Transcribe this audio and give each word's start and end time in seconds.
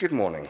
Good 0.00 0.12
morning. 0.12 0.48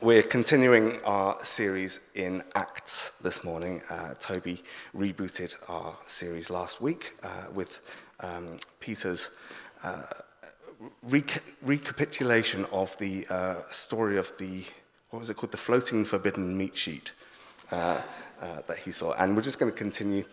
We're 0.00 0.22
continuing 0.22 1.02
our 1.02 1.44
series 1.44 1.98
in 2.14 2.44
Acts 2.54 3.10
this 3.20 3.42
morning. 3.42 3.82
Uh, 3.90 4.14
Toby 4.20 4.62
rebooted 4.96 5.56
our 5.68 5.96
series 6.06 6.48
last 6.48 6.80
week 6.80 7.16
uh, 7.24 7.46
with 7.52 7.80
um, 8.20 8.58
Peter's 8.78 9.30
uh, 9.82 10.04
rec- 11.02 11.42
recapitulation 11.62 12.66
of 12.66 12.96
the 12.98 13.26
uh, 13.30 13.62
story 13.72 14.16
of 14.16 14.32
the, 14.38 14.62
what 15.10 15.18
was 15.18 15.28
it 15.28 15.34
called, 15.34 15.50
the 15.50 15.58
floating 15.58 16.04
forbidden 16.04 16.56
meat 16.56 16.76
sheet. 16.76 17.10
Uh, 17.72 18.02
uh, 18.42 18.62
that 18.66 18.78
he 18.78 18.90
saw. 18.90 19.12
And 19.12 19.36
we're 19.36 19.42
just 19.42 19.60
going 19.60 19.70
to 19.70 19.78
continue 19.78 20.24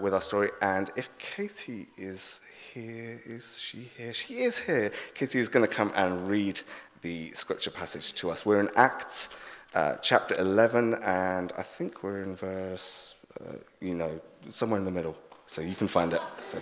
with 0.00 0.14
our 0.14 0.22
story. 0.22 0.48
And 0.62 0.90
if 0.96 1.10
Katie 1.18 1.86
is 1.98 2.40
here, 2.72 3.20
is 3.26 3.58
she 3.58 3.90
here? 3.96 4.14
She 4.14 4.34
is 4.34 4.58
here. 4.58 4.90
Katie 5.14 5.38
is 5.38 5.50
going 5.50 5.68
to 5.68 5.74
come 5.74 5.92
and 5.94 6.28
read 6.30 6.60
the 7.02 7.30
scripture 7.32 7.70
passage 7.70 8.12
to 8.14 8.30
us. 8.30 8.44
We're 8.44 8.60
in 8.60 8.70
Acts 8.76 9.36
uh, 9.74 9.94
chapter 9.96 10.34
11, 10.38 10.94
and 11.02 11.52
I 11.56 11.62
think 11.62 12.02
we're 12.02 12.22
in 12.22 12.34
verse, 12.34 13.14
uh, 13.40 13.54
you 13.80 13.94
know, 13.94 14.20
somewhere 14.50 14.78
in 14.78 14.84
the 14.84 14.90
middle. 14.90 15.16
So 15.46 15.62
you 15.62 15.74
can 15.74 15.88
find 15.88 16.12
it. 16.12 16.20
So. 16.46 16.58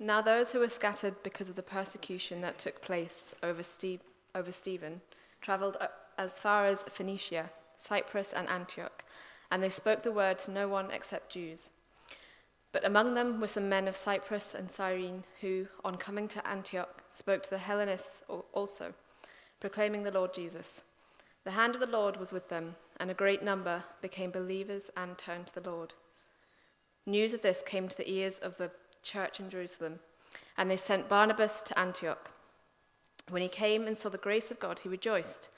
Now, 0.00 0.22
those 0.22 0.52
who 0.52 0.60
were 0.60 0.68
scattered 0.68 1.22
because 1.22 1.48
of 1.50 1.56
the 1.56 1.62
persecution 1.62 2.40
that 2.40 2.58
took 2.58 2.80
place 2.80 3.34
over, 3.42 3.62
Ste- 3.62 4.00
over 4.34 4.52
Stephen 4.52 5.00
traveled 5.40 5.76
uh, 5.80 5.88
as 6.16 6.38
far 6.38 6.66
as 6.66 6.82
Phoenicia, 6.84 7.50
Cyprus, 7.76 8.32
and 8.32 8.48
Antioch 8.48 9.04
and 9.50 9.62
they 9.62 9.68
spoke 9.68 10.02
the 10.02 10.12
word 10.12 10.38
to 10.40 10.50
no 10.50 10.68
one 10.68 10.90
except 10.90 11.32
Jews. 11.32 11.70
But 12.70 12.84
among 12.84 13.14
them 13.14 13.40
were 13.40 13.48
some 13.48 13.68
men 13.68 13.88
of 13.88 13.96
Cyprus 13.96 14.54
and 14.54 14.70
Cyrene 14.70 15.24
who, 15.40 15.68
on 15.84 15.96
coming 15.96 16.28
to 16.28 16.46
Antioch, 16.46 17.02
spoke 17.08 17.42
to 17.44 17.50
the 17.50 17.58
Hellenists 17.58 18.22
also, 18.52 18.92
proclaiming 19.58 20.02
the 20.02 20.10
Lord 20.10 20.34
Jesus. 20.34 20.82
The 21.44 21.52
hand 21.52 21.74
of 21.74 21.80
the 21.80 21.86
Lord 21.86 22.18
was 22.18 22.30
with 22.30 22.50
them, 22.50 22.74
and 22.98 23.10
a 23.10 23.14
great 23.14 23.42
number 23.42 23.84
became 24.02 24.30
believers 24.30 24.90
and 24.96 25.16
turned 25.16 25.46
to 25.46 25.54
the 25.60 25.70
Lord. 25.70 25.94
News 27.06 27.32
of 27.32 27.40
this 27.40 27.62
came 27.64 27.88
to 27.88 27.96
the 27.96 28.10
ears 28.12 28.38
of 28.38 28.58
the 28.58 28.70
church 29.02 29.40
in 29.40 29.48
Jerusalem, 29.48 30.00
and 30.58 30.70
they 30.70 30.76
sent 30.76 31.08
Barnabas 31.08 31.62
to 31.62 31.78
Antioch. 31.78 32.30
When 33.30 33.40
he 33.40 33.48
came 33.48 33.86
and 33.86 33.96
saw 33.96 34.10
the 34.10 34.18
grace 34.18 34.50
of 34.50 34.60
God, 34.60 34.80
he 34.80 34.90
rejoiced 34.90 35.48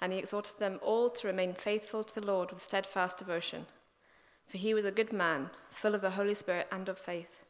and 0.00 0.12
he 0.12 0.18
exhorted 0.18 0.58
them 0.58 0.78
all 0.82 1.10
to 1.10 1.26
remain 1.26 1.54
faithful 1.54 2.04
to 2.04 2.14
the 2.14 2.26
Lord 2.26 2.50
with 2.50 2.62
steadfast 2.62 3.18
devotion. 3.18 3.66
For 4.46 4.58
he 4.58 4.74
was 4.74 4.84
a 4.84 4.90
good 4.90 5.12
man, 5.12 5.50
full 5.70 5.94
of 5.94 6.02
the 6.02 6.10
Holy 6.10 6.34
Spirit 6.34 6.68
and 6.70 6.88
of 6.88 6.98
faith. 6.98 7.44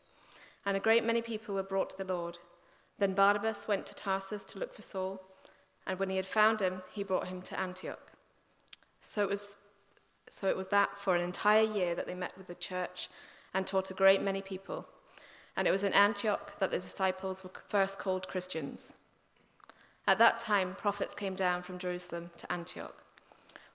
And 0.64 0.76
a 0.76 0.80
great 0.80 1.04
many 1.04 1.22
people 1.22 1.54
were 1.54 1.62
brought 1.62 1.90
to 1.90 1.98
the 1.98 2.12
Lord. 2.12 2.38
Then 2.98 3.14
Barnabas 3.14 3.68
went 3.68 3.86
to 3.86 3.94
Tarsus 3.94 4.44
to 4.46 4.58
look 4.58 4.74
for 4.74 4.82
Saul, 4.82 5.20
and 5.86 5.98
when 5.98 6.10
he 6.10 6.16
had 6.16 6.26
found 6.26 6.60
him, 6.60 6.82
he 6.92 7.02
brought 7.02 7.28
him 7.28 7.42
to 7.42 7.60
Antioch. 7.60 8.12
So 9.00 9.22
it 9.22 9.28
was, 9.28 9.56
so 10.28 10.48
it 10.48 10.56
was 10.56 10.68
that 10.68 10.98
for 10.98 11.14
an 11.14 11.22
entire 11.22 11.62
year 11.62 11.94
that 11.94 12.06
they 12.06 12.14
met 12.14 12.36
with 12.36 12.46
the 12.46 12.54
church 12.54 13.08
and 13.54 13.66
taught 13.66 13.90
a 13.90 13.94
great 13.94 14.20
many 14.20 14.42
people. 14.42 14.86
And 15.56 15.68
it 15.68 15.70
was 15.70 15.82
in 15.82 15.92
Antioch 15.92 16.58
that 16.58 16.70
the 16.70 16.78
disciples 16.78 17.44
were 17.44 17.50
first 17.68 17.98
called 17.98 18.28
Christians. 18.28 18.92
At 20.08 20.18
that 20.18 20.38
time, 20.38 20.76
prophets 20.76 21.14
came 21.14 21.34
down 21.34 21.62
from 21.62 21.78
Jerusalem 21.78 22.30
to 22.36 22.52
Antioch. 22.52 23.02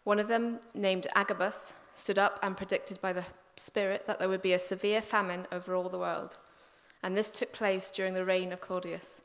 One 0.04 0.20
of 0.20 0.28
them, 0.28 0.60
named 0.74 1.08
Agabus, 1.14 1.74
stood 1.94 2.18
up 2.18 2.40
and 2.42 2.56
predicted 2.56 3.02
by 3.02 3.14
the 3.14 3.26
Spirit 3.58 4.08
that 4.08 4.18
there 4.18 4.30
would 4.30 4.42
be 4.42 4.54
a 4.54 4.60
severe 4.60 5.02
famine 5.02 5.46
over 5.52 5.76
all 5.76 5.90
the 5.90 6.00
world. 6.00 6.38
And 7.04 7.16
this 7.16 7.30
took 7.30 7.52
place 7.52 7.92
during 7.92 8.14
the 8.14 8.26
reign 8.26 8.54
of 8.54 8.62
Claudius. 8.62 9.22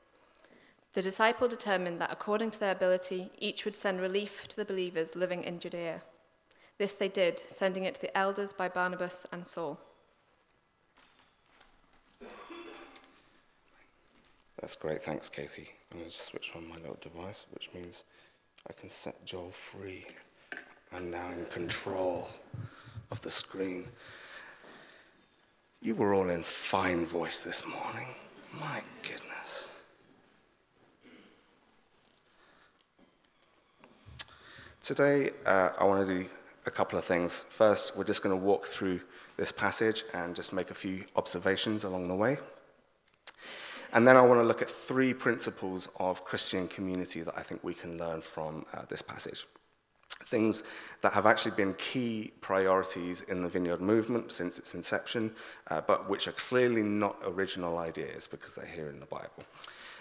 The 0.94 1.02
disciple 1.02 1.46
determined 1.46 2.00
that 2.00 2.12
according 2.12 2.50
to 2.52 2.60
their 2.60 2.72
ability, 2.72 3.30
each 3.38 3.64
would 3.64 3.76
send 3.76 4.00
relief 4.00 4.48
to 4.48 4.56
the 4.56 4.64
believers 4.64 5.14
living 5.14 5.44
in 5.44 5.60
Judea. 5.60 6.02
This 6.78 6.94
they 6.94 7.08
did, 7.08 7.42
sending 7.46 7.84
it 7.84 7.94
to 7.94 8.00
the 8.00 8.16
elders 8.16 8.52
by 8.52 8.68
Barnabas 8.68 9.26
and 9.30 9.46
Saul. 9.46 9.78
That's 14.60 14.74
great. 14.74 15.02
Thanks, 15.02 15.28
Casey. 15.28 15.68
I'm 15.92 15.98
going 15.98 16.10
to 16.10 16.16
switch 16.16 16.52
on 16.56 16.66
my 16.66 16.76
little 16.76 16.98
device, 17.00 17.46
which 17.52 17.70
means 17.74 18.04
I 18.68 18.72
can 18.72 18.88
set 18.88 19.24
Joel 19.24 19.50
free. 19.50 20.06
I'm 20.92 21.10
now 21.10 21.30
in 21.30 21.44
control 21.46 22.28
of 23.10 23.20
the 23.20 23.30
screen. 23.30 23.86
You 25.82 25.94
were 25.94 26.14
all 26.14 26.30
in 26.30 26.42
fine 26.42 27.04
voice 27.04 27.44
this 27.44 27.66
morning. 27.66 28.08
My 28.58 28.80
goodness. 29.02 29.66
Today, 34.82 35.30
uh, 35.44 35.70
I 35.78 35.84
want 35.84 36.06
to 36.06 36.14
do 36.14 36.28
a 36.64 36.70
couple 36.70 36.98
of 36.98 37.04
things. 37.04 37.44
First, 37.50 37.96
we're 37.96 38.04
just 38.04 38.22
going 38.22 38.38
to 38.38 38.44
walk 38.44 38.66
through 38.66 39.00
this 39.36 39.52
passage 39.52 40.04
and 40.14 40.34
just 40.34 40.52
make 40.52 40.70
a 40.70 40.74
few 40.74 41.04
observations 41.14 41.84
along 41.84 42.08
the 42.08 42.14
way. 42.14 42.38
And 43.92 44.06
then 44.06 44.16
I 44.16 44.20
want 44.20 44.40
to 44.40 44.44
look 44.44 44.62
at 44.62 44.70
three 44.70 45.14
principles 45.14 45.88
of 45.96 46.24
Christian 46.24 46.68
community 46.68 47.20
that 47.20 47.36
I 47.36 47.42
think 47.42 47.62
we 47.62 47.74
can 47.74 47.98
learn 47.98 48.20
from 48.20 48.66
uh, 48.74 48.82
this 48.88 49.02
passage. 49.02 49.46
Things 50.26 50.62
that 51.02 51.12
have 51.12 51.26
actually 51.26 51.54
been 51.56 51.74
key 51.74 52.32
priorities 52.40 53.22
in 53.22 53.42
the 53.42 53.48
Vineyard 53.48 53.80
movement 53.80 54.32
since 54.32 54.58
its 54.58 54.74
inception, 54.74 55.32
uh, 55.70 55.80
but 55.80 56.08
which 56.08 56.26
are 56.26 56.32
clearly 56.32 56.82
not 56.82 57.16
original 57.24 57.78
ideas 57.78 58.26
because 58.26 58.54
they're 58.54 58.66
here 58.66 58.88
in 58.88 58.98
the 58.98 59.06
Bible. 59.06 59.44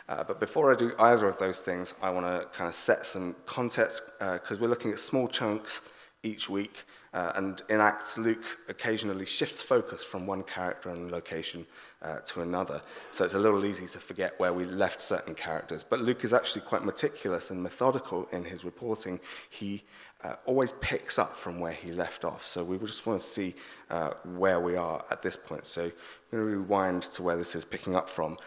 Uh, 0.08 0.24
but 0.24 0.40
before 0.40 0.72
I 0.72 0.76
do 0.76 0.94
either 1.00 1.28
of 1.28 1.38
those 1.38 1.60
things, 1.60 1.96
I 2.02 2.10
want 2.12 2.26
to 2.26 2.48
kind 2.56 2.68
of 2.68 2.76
set 2.76 3.06
some 3.06 3.36
context 3.46 4.04
because 4.20 4.58
uh, 4.58 4.62
we're 4.62 4.68
looking 4.68 4.92
at 4.92 5.00
small 5.00 5.28
chunks 5.28 5.82
each 6.24 6.50
week. 6.50 6.84
Uh, 7.14 7.32
and 7.36 7.62
in 7.70 7.80
Acts, 7.80 8.18
Luke 8.18 8.44
occasionally 8.68 9.26
shifts 9.26 9.62
focus 9.62 10.04
from 10.04 10.28
one 10.28 10.44
character 10.44 10.90
and 10.90 11.12
location 11.12 11.66
uh, 12.06 12.20
to 12.20 12.42
another. 12.42 12.82
So 13.12 13.26
it's 13.26 13.34
a 13.34 13.40
little 13.40 13.66
easy 13.66 13.88
to 13.88 14.00
forget 14.00 14.40
where 14.40 14.54
we 14.54 14.64
left 14.66 15.02
certain 15.02 15.34
characters. 15.34 15.84
But 15.84 16.02
Luke 16.02 16.24
is 16.24 16.34
actually 16.34 16.62
quite 16.62 16.84
meticulous 16.86 17.50
and 17.50 17.62
methodical 17.62 18.28
in 18.32 18.46
his 18.46 18.64
reporting. 18.64 19.20
He 19.50 19.84
uh, 20.24 20.36
always 20.46 20.74
picks 20.74 21.18
up 21.18 21.36
from 21.36 21.60
where 21.60 21.74
he 21.74 21.92
left 21.92 22.24
off. 22.24 22.46
So 22.46 22.64
we 22.64 22.78
just 22.78 23.06
want 23.08 23.20
to 23.20 23.26
see 23.26 23.56
uh, 23.90 24.12
where 24.24 24.60
we 24.60 24.76
are 24.76 25.04
at 25.10 25.22
this 25.24 25.36
point. 25.36 25.66
So 25.66 25.86
I'm 25.86 25.92
going 26.32 26.52
to 26.52 26.58
rewind 26.58 27.04
to 27.04 27.24
where 27.24 27.38
this 27.38 27.56
is 27.56 27.66
picking 27.66 27.96
up 27.96 28.10
from. 28.10 28.38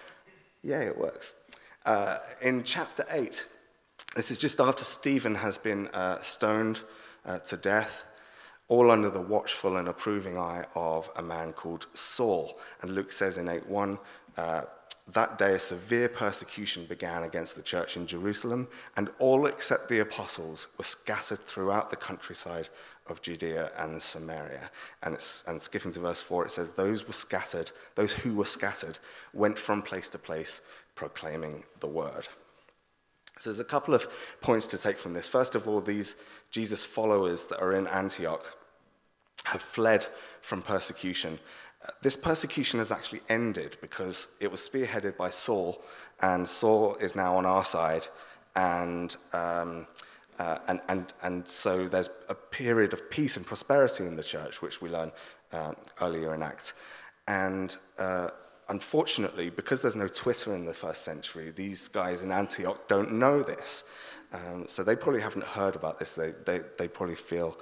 Yeah, 0.63 0.83
it 0.83 0.97
works. 0.97 1.35
Uh, 1.85 2.19
in 2.43 2.63
chapter 2.63 3.05
8, 3.11 3.45
this 4.15 4.31
is 4.31 4.39
just 4.39 4.61
after 4.61 4.85
Stephen 4.85 5.35
has 5.35 5.59
been 5.59 5.89
uh, 5.89 6.21
stoned 6.21 6.81
to 7.45 7.59
death 7.59 8.05
all 8.69 8.91
under 8.91 9.11
the 9.11 9.21
watchful 9.21 9.79
and 9.79 9.89
approving 9.89 10.39
eye 10.39 10.65
of 10.75 11.11
a 11.17 11.23
man 11.23 11.53
called 11.53 11.87
Saul. 11.95 12.59
And 12.83 12.95
Luke 12.95 13.13
says 13.13 13.39
in 13.39 13.49
8 13.49 13.67
1, 13.67 13.99
uh, 14.37 14.63
that 15.13 15.39
day 15.39 15.55
a 15.55 15.59
severe 15.59 16.09
persecution 16.09 16.85
began 16.85 17.23
against 17.23 17.57
the 17.57 17.63
church 17.63 17.97
in 17.97 18.07
Jerusalem, 18.07 18.69
and 18.97 19.09
all 19.19 19.47
except 19.47 19.89
the 19.89 20.01
apostles 20.01 20.67
were 20.77 20.85
scattered 20.85 21.39
throughout 21.39 21.91
the 21.91 21.97
countryside 21.97 22.69
of 23.07 23.23
Judea 23.23 23.73
and 23.79 24.01
Samaria. 24.01 24.71
And, 25.03 25.15
and 25.47 25.63
skipping 25.63 25.93
to 25.93 26.01
verse 26.01 26.21
4, 26.21 26.47
it 26.47 26.51
says, 26.51 26.73
Those 26.73 27.07
were 27.07 27.15
scattered, 27.15 27.73
those 27.95 28.13
who 28.13 28.35
were 28.35 28.45
scattered, 28.45 28.99
went 29.33 29.59
from 29.59 29.81
place 29.81 30.11
to 30.11 30.19
place 30.19 30.61
proclaiming 30.95 31.65
the 31.81 31.87
word. 31.87 32.29
So 33.39 33.49
there's 33.49 33.61
a 33.61 33.65
couple 33.65 33.95
of 33.95 34.09
points 34.41 34.67
to 34.69 34.79
take 34.79 34.99
from 34.99 35.15
this. 35.15 35.29
First 35.29 35.55
of 35.55 35.67
all, 35.69 35.81
these 35.81 36.17
Jesus 36.51 36.85
followers 36.85 37.47
that 37.47 37.61
are 37.61 37.73
in 37.73 37.87
Antioch 37.87 38.58
have 39.45 39.63
fled 39.63 40.07
from 40.41 40.63
persecution. 40.63 41.39
Uh, 41.85 41.91
this 42.03 42.17
persecution 42.17 42.79
has 42.79 42.91
actually 42.91 43.21
ended 43.29 43.77
because 43.81 44.29
it 44.41 44.51
was 44.51 44.61
spearheaded 44.61 45.17
by 45.17 45.31
Saul, 45.31 45.83
and 46.21 46.49
Saul 46.49 46.97
is 46.97 47.15
now 47.15 47.37
on 47.37 47.47
our 47.47 47.65
side. 47.65 48.07
And, 48.57 49.15
um, 49.33 49.87
uh, 50.39 50.59
and, 50.67 50.81
and, 50.89 51.13
and 51.23 51.49
so 51.49 51.89
there's 51.89 52.11
a 52.29 52.35
period 52.35 52.93
of 52.93 53.09
peace 53.11 53.37
and 53.37 53.47
prosperity 53.47 54.05
in 54.05 54.17
the 54.17 54.25
church, 54.25 54.61
which 54.63 54.81
we 54.81 54.89
learn 54.89 55.13
uh, 55.53 55.73
earlier 56.01 56.35
in 56.35 56.43
Acts. 56.43 56.75
And 57.29 57.77
uh, 57.99 58.31
unfortunately, 58.69 59.51
because 59.51 59.83
there's 59.83 59.97
no 59.97 60.09
Twitter 60.09 60.55
in 60.55 60.65
the 60.65 60.75
first 60.75 61.05
century, 61.05 61.51
these 61.51 61.89
guys 61.89 62.23
in 62.23 62.33
Antioch 62.33 62.89
don't 62.89 63.13
know 63.13 63.43
this. 63.43 63.85
Um, 64.33 64.67
so 64.67 64.83
they 64.83 64.97
probably 64.97 65.21
haven't 65.21 65.45
heard 65.45 65.77
about 65.77 65.99
this. 65.99 66.15
They, 66.15 66.33
they, 66.45 66.61
they 66.77 66.89
probably 66.89 67.15
feel 67.17 67.59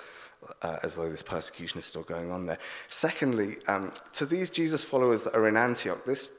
uh, 0.62 0.78
as 0.82 0.96
though 0.96 1.08
this 1.08 1.22
persecution 1.22 1.78
is 1.78 1.84
still 1.84 2.02
going 2.02 2.30
on 2.30 2.46
there. 2.46 2.58
Secondly, 2.88 3.56
um, 3.68 3.92
to 4.12 4.26
these 4.26 4.50
Jesus 4.50 4.84
followers 4.84 5.24
that 5.24 5.34
are 5.34 5.48
in 5.48 5.56
Antioch, 5.56 6.04
this 6.04 6.32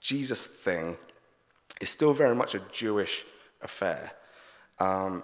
Jesus 0.00 0.46
thing 0.46 0.96
is 1.80 1.88
still 1.88 2.12
very 2.12 2.34
much 2.34 2.54
a 2.54 2.62
Jewish 2.72 3.24
affair. 3.62 4.12
Um, 4.78 5.22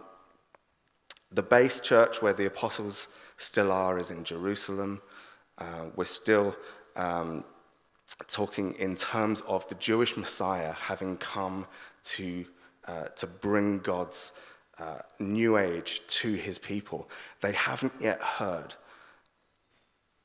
the 1.33 1.43
base 1.43 1.81
church 1.81 2.23
where 2.23 2.33
the 2.33 2.47
apostles 2.47 3.09
still 3.37 3.71
are 3.73 3.99
is 3.99 4.11
in 4.11 4.25
Jerusalem. 4.25 5.01
Uh, 5.59 5.87
we're 5.97 6.05
still 6.05 6.57
um, 6.97 7.45
talking 8.27 8.75
in 8.75 8.97
terms 8.97 9.43
of 9.43 9.69
the 9.69 9.75
Jewish 9.77 10.17
Messiah 10.17 10.73
having 10.73 11.17
come 11.17 11.67
to, 12.05 12.45
uh, 12.87 13.05
to 13.17 13.27
bring 13.27 13.79
God's 13.79 14.33
uh, 14.81 15.03
new 15.19 15.59
age 15.59 16.01
to 16.07 16.33
his 16.33 16.59
people. 16.59 17.09
They 17.41 17.53
haven't 17.53 17.93
yet 18.01 18.21
heard 18.21 18.75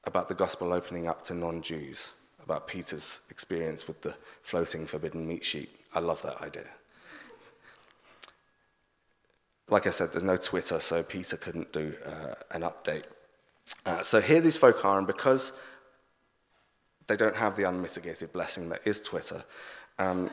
about 0.06 0.30
the 0.30 0.36
gospel 0.36 0.72
opening 0.72 1.08
up 1.08 1.24
to 1.26 1.34
non 1.34 1.62
Jews, 1.62 2.14
about 2.44 2.68
Peter's 2.68 3.22
experience 3.30 3.88
with 3.88 4.02
the 4.02 4.16
floating 4.44 4.86
forbidden 4.86 5.28
meat 5.28 5.44
sheet. 5.44 5.70
I 5.94 6.00
love 6.00 6.22
that 6.22 6.42
idea. 6.42 6.68
Like 9.68 9.88
I 9.88 9.90
said, 9.90 10.12
there's 10.12 10.24
no 10.24 10.38
Twitter, 10.38 10.80
so 10.80 11.02
Peter 11.02 11.38
couldn't 11.38 11.74
do 11.74 11.96
uh, 12.06 12.36
an 12.52 12.62
update. 12.62 13.06
Uh, 13.86 14.04
so 14.04 14.22
here 14.22 14.40
these 14.40 14.58
folk 14.58 14.86
are, 14.86 15.00
and 15.00 15.08
because 15.08 15.54
they 17.08 17.16
don't 17.16 17.36
have 17.36 17.56
the 17.58 17.64
unmitigated 17.64 18.32
blessing 18.32 18.70
that 18.70 18.82
is 18.86 19.02
Twitter, 19.02 19.44
um, 19.98 20.30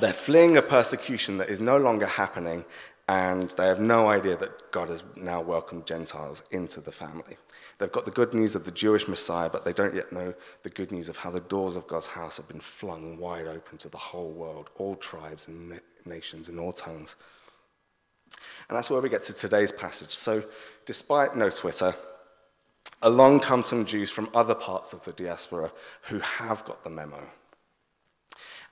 they're 0.00 0.12
fleeing 0.12 0.56
a 0.56 0.62
persecution 0.62 1.38
that 1.38 1.48
is 1.48 1.60
no 1.60 1.76
longer 1.76 2.06
happening, 2.06 2.64
and 3.12 3.50
they 3.58 3.66
have 3.66 3.78
no 3.78 4.08
idea 4.08 4.36
that 4.38 4.72
God 4.72 4.88
has 4.88 5.04
now 5.16 5.42
welcomed 5.42 5.86
Gentiles 5.86 6.42
into 6.50 6.80
the 6.80 6.92
family. 6.92 7.36
They've 7.76 7.92
got 7.92 8.06
the 8.06 8.10
good 8.10 8.32
news 8.32 8.56
of 8.56 8.64
the 8.64 8.70
Jewish 8.70 9.06
Messiah, 9.06 9.50
but 9.50 9.66
they 9.66 9.74
don't 9.74 9.94
yet 9.94 10.14
know 10.14 10.32
the 10.62 10.70
good 10.70 10.90
news 10.90 11.10
of 11.10 11.18
how 11.18 11.30
the 11.30 11.40
doors 11.40 11.76
of 11.76 11.86
God's 11.86 12.06
house 12.06 12.38
have 12.38 12.48
been 12.48 12.58
flung 12.58 13.18
wide 13.18 13.46
open 13.46 13.76
to 13.78 13.90
the 13.90 13.98
whole 13.98 14.30
world, 14.30 14.70
all 14.76 14.94
tribes 14.94 15.46
and 15.46 15.78
nations 16.06 16.48
and 16.48 16.58
all 16.58 16.72
tongues. 16.72 17.16
And 18.70 18.78
that's 18.78 18.88
where 18.88 19.02
we 19.02 19.10
get 19.10 19.24
to 19.24 19.34
today's 19.34 19.72
passage. 19.72 20.14
So, 20.14 20.42
despite 20.86 21.36
no 21.36 21.50
Twitter, 21.50 21.94
along 23.02 23.40
come 23.40 23.62
some 23.62 23.84
Jews 23.84 24.10
from 24.10 24.30
other 24.32 24.54
parts 24.54 24.94
of 24.94 25.04
the 25.04 25.12
diaspora 25.12 25.70
who 26.04 26.20
have 26.20 26.64
got 26.64 26.82
the 26.82 26.88
memo. 26.88 27.28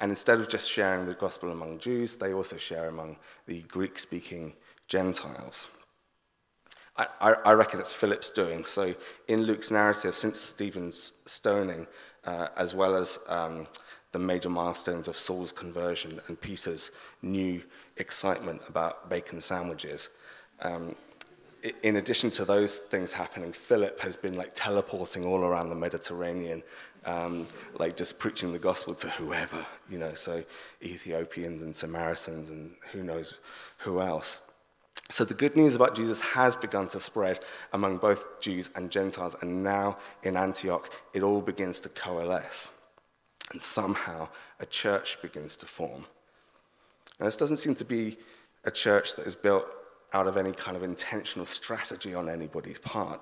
And 0.00 0.10
instead 0.10 0.40
of 0.40 0.48
just 0.48 0.70
sharing 0.70 1.06
the 1.06 1.14
gospel 1.14 1.52
among 1.52 1.78
Jews, 1.78 2.16
they 2.16 2.32
also 2.32 2.56
share 2.56 2.88
among 2.88 3.16
the 3.46 3.60
Greek 3.62 3.98
speaking 3.98 4.54
Gentiles. 4.88 5.68
I, 6.96 7.34
I, 7.44 7.52
reckon 7.52 7.80
it's 7.80 7.92
Philip's 7.92 8.30
doing. 8.30 8.64
So, 8.64 8.94
in 9.28 9.44
Luke's 9.44 9.70
narrative, 9.70 10.14
since 10.14 10.38
Stephen's 10.38 11.14
stoning, 11.24 11.86
uh, 12.24 12.48
as 12.58 12.74
well 12.74 12.94
as 12.94 13.18
um, 13.28 13.66
the 14.12 14.18
major 14.18 14.50
milestones 14.50 15.08
of 15.08 15.16
Saul's 15.16 15.52
conversion 15.52 16.20
and 16.26 16.38
Peter's 16.38 16.90
new 17.22 17.62
excitement 17.96 18.60
about 18.68 19.08
bacon 19.08 19.40
sandwiches, 19.40 20.10
um, 20.60 20.94
in 21.82 21.96
addition 21.96 22.30
to 22.32 22.44
those 22.44 22.78
things 22.78 23.12
happening, 23.12 23.52
Philip 23.52 24.00
has 24.00 24.16
been 24.16 24.34
like 24.34 24.52
teleporting 24.54 25.24
all 25.24 25.40
around 25.40 25.68
the 25.68 25.74
Mediterranean, 25.74 26.62
um, 27.04 27.46
like 27.78 27.96
just 27.96 28.18
preaching 28.18 28.52
the 28.52 28.58
gospel 28.58 28.94
to 28.94 29.08
whoever, 29.10 29.66
you 29.88 29.98
know, 29.98 30.14
so 30.14 30.44
Ethiopians 30.82 31.62
and 31.62 31.74
Samaritans 31.74 32.50
and 32.50 32.72
who 32.92 33.02
knows 33.02 33.36
who 33.78 34.00
else. 34.00 34.40
So 35.08 35.24
the 35.24 35.34
good 35.34 35.56
news 35.56 35.74
about 35.74 35.96
Jesus 35.96 36.20
has 36.20 36.54
begun 36.54 36.86
to 36.88 37.00
spread 37.00 37.40
among 37.72 37.98
both 37.98 38.40
Jews 38.40 38.70
and 38.76 38.90
Gentiles, 38.90 39.34
and 39.40 39.64
now 39.64 39.96
in 40.22 40.36
Antioch, 40.36 40.92
it 41.12 41.22
all 41.22 41.40
begins 41.40 41.80
to 41.80 41.88
coalesce. 41.88 42.70
And 43.50 43.60
somehow 43.60 44.28
a 44.60 44.66
church 44.66 45.20
begins 45.20 45.56
to 45.56 45.66
form. 45.66 46.06
Now, 47.18 47.26
this 47.26 47.36
doesn't 47.36 47.56
seem 47.56 47.74
to 47.76 47.84
be 47.84 48.18
a 48.64 48.70
church 48.70 49.16
that 49.16 49.26
is 49.26 49.34
built 49.34 49.66
out 50.12 50.28
of 50.28 50.36
any 50.36 50.52
kind 50.52 50.76
of 50.76 50.84
intentional 50.84 51.46
strategy 51.46 52.14
on 52.14 52.28
anybody's 52.28 52.78
part. 52.78 53.20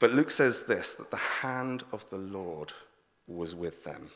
But 0.00 0.14
Luke 0.14 0.30
says 0.30 0.64
this 0.64 0.94
that 0.94 1.12
the 1.12 1.16
hand 1.16 1.84
of 1.92 2.08
the 2.10 2.18
Lord 2.18 2.72
was 3.28 3.54
with 3.54 3.84
them. 3.84 4.10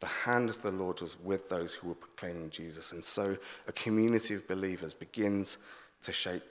The 0.00 0.06
hand 0.06 0.48
of 0.48 0.60
the 0.62 0.72
Lord 0.72 1.02
was 1.02 1.20
with 1.20 1.48
those 1.50 1.74
who 1.74 1.88
were 1.88 1.94
proclaiming 1.94 2.48
Jesus. 2.50 2.92
And 2.92 3.04
so 3.04 3.36
a 3.68 3.72
community 3.72 4.34
of 4.34 4.48
believers 4.48 4.94
begins 4.94 5.58
to 6.02 6.10
shape, 6.10 6.42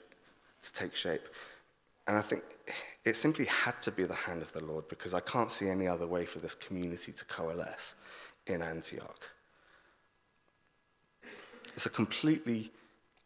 to 0.62 0.72
take 0.72 0.94
shape. 0.94 1.22
And 2.06 2.16
I 2.16 2.22
think 2.22 2.44
it 3.04 3.16
simply 3.16 3.46
had 3.46 3.82
to 3.82 3.90
be 3.90 4.04
the 4.04 4.14
hand 4.14 4.40
of 4.40 4.52
the 4.52 4.64
Lord 4.64 4.88
because 4.88 5.12
I 5.12 5.20
can't 5.20 5.50
see 5.50 5.68
any 5.68 5.88
other 5.88 6.06
way 6.06 6.24
for 6.24 6.38
this 6.38 6.54
community 6.54 7.10
to 7.10 7.24
coalesce 7.24 7.96
in 8.46 8.62
Antioch. 8.62 9.28
It's 11.74 11.86
a 11.86 11.90
completely 11.90 12.70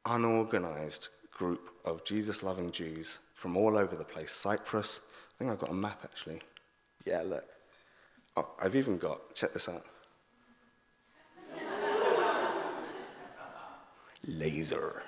unorganized 0.06 1.08
group 1.31 1.70
of 1.84 2.05
Jesus 2.05 2.43
loving 2.43 2.70
Jews 2.70 3.19
from 3.44 3.58
all 3.58 3.76
over 3.76 3.94
the 3.94 4.05
place. 4.05 4.32
Cyprus, 4.32 5.00
I 5.05 5.32
think 5.38 5.50
I've 5.50 5.58
got 5.58 5.69
a 5.69 5.75
map 5.75 6.00
actually. 6.02 6.41
Yeah, 7.05 7.20
look. 7.20 7.44
Oh, 8.38 8.49
I've 8.58 8.75
even 8.75 8.96
got, 8.96 9.35
check 9.35 9.52
this 9.52 9.69
out. 9.69 9.85
Laser. 14.26 15.02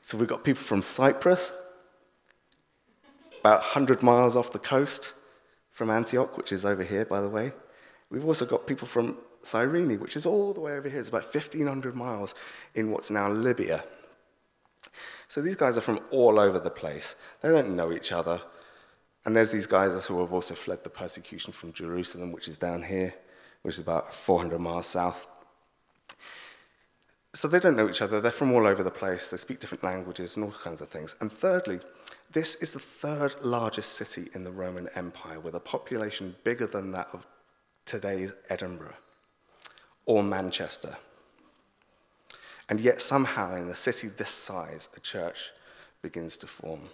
so 0.00 0.16
we've 0.16 0.26
got 0.26 0.42
people 0.42 0.62
from 0.62 0.80
Cyprus, 0.80 1.52
about 3.40 3.60
100 3.60 4.02
miles 4.02 4.36
off 4.36 4.52
the 4.52 4.58
coast 4.58 5.12
from 5.70 5.90
Antioch, 5.90 6.38
which 6.38 6.50
is 6.50 6.64
over 6.64 6.82
here, 6.82 7.04
by 7.04 7.20
the 7.20 7.28
way. 7.28 7.52
We've 8.08 8.24
also 8.24 8.46
got 8.46 8.66
people 8.66 8.88
from 8.88 9.18
Cyrene, 9.42 10.00
which 10.00 10.16
is 10.16 10.24
all 10.24 10.54
the 10.54 10.60
way 10.60 10.72
over 10.72 10.88
here. 10.88 10.98
It's 10.98 11.10
about 11.10 11.24
1,500 11.24 11.94
miles 11.94 12.34
in 12.74 12.90
what's 12.90 13.10
now 13.10 13.28
Libya. 13.28 13.84
So 15.28 15.40
these 15.40 15.56
guys 15.56 15.76
are 15.76 15.82
from 15.82 16.00
all 16.10 16.38
over 16.38 16.58
the 16.58 16.70
place. 16.70 17.16
They 17.40 17.50
don't 17.50 17.76
know 17.76 17.92
each 17.92 18.12
other. 18.12 18.40
And 19.24 19.36
there's 19.36 19.52
these 19.52 19.66
guys 19.66 20.04
who 20.04 20.20
have 20.20 20.32
also 20.32 20.54
fled 20.54 20.82
the 20.82 20.90
persecution 20.90 21.52
from 21.52 21.72
Jerusalem, 21.72 22.32
which 22.32 22.48
is 22.48 22.58
down 22.58 22.82
here, 22.82 23.14
which 23.62 23.74
is 23.74 23.80
about 23.80 24.12
400 24.12 24.58
miles 24.58 24.86
south. 24.86 25.26
So 27.34 27.48
they 27.48 27.60
don't 27.60 27.76
know 27.76 27.88
each 27.88 28.02
other. 28.02 28.20
They're 28.20 28.30
from 28.30 28.52
all 28.52 28.66
over 28.66 28.82
the 28.82 28.90
place. 28.90 29.30
They 29.30 29.36
speak 29.38 29.60
different 29.60 29.84
languages 29.84 30.36
and 30.36 30.44
all 30.44 30.52
kinds 30.52 30.82
of 30.82 30.88
things. 30.88 31.14
And 31.20 31.32
thirdly, 31.32 31.80
this 32.32 32.56
is 32.56 32.72
the 32.72 32.78
third 32.78 33.36
largest 33.42 33.94
city 33.94 34.28
in 34.34 34.44
the 34.44 34.50
Roman 34.50 34.88
Empire 34.94 35.40
with 35.40 35.54
a 35.54 35.60
population 35.60 36.36
bigger 36.44 36.66
than 36.66 36.90
that 36.92 37.08
of 37.12 37.26
today's 37.86 38.36
Edinburgh 38.50 38.96
or 40.04 40.22
Manchester. 40.22 40.96
And 42.68 42.80
yet, 42.80 43.02
somehow, 43.02 43.56
in 43.56 43.68
a 43.68 43.74
city 43.74 44.08
this 44.08 44.30
size, 44.30 44.88
a 44.96 45.00
church 45.00 45.50
begins 46.00 46.36
to 46.38 46.46
form. 46.46 46.88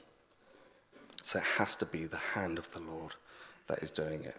So 1.23 1.38
it 1.38 1.44
has 1.57 1.76
to 1.76 1.87
be 1.87 2.04
the 2.04 2.16
hand 2.16 2.59
of 2.59 2.71
the 2.73 2.81
Lord 2.81 3.14
that 3.66 3.81
is 3.81 3.90
doing 3.90 4.25
it. 4.25 4.37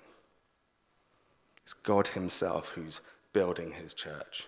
It's 1.64 1.74
God 1.74 2.08
Himself 2.10 2.70
who's 2.70 3.02
building 3.32 3.72
His 3.72 3.94
church. 3.94 4.48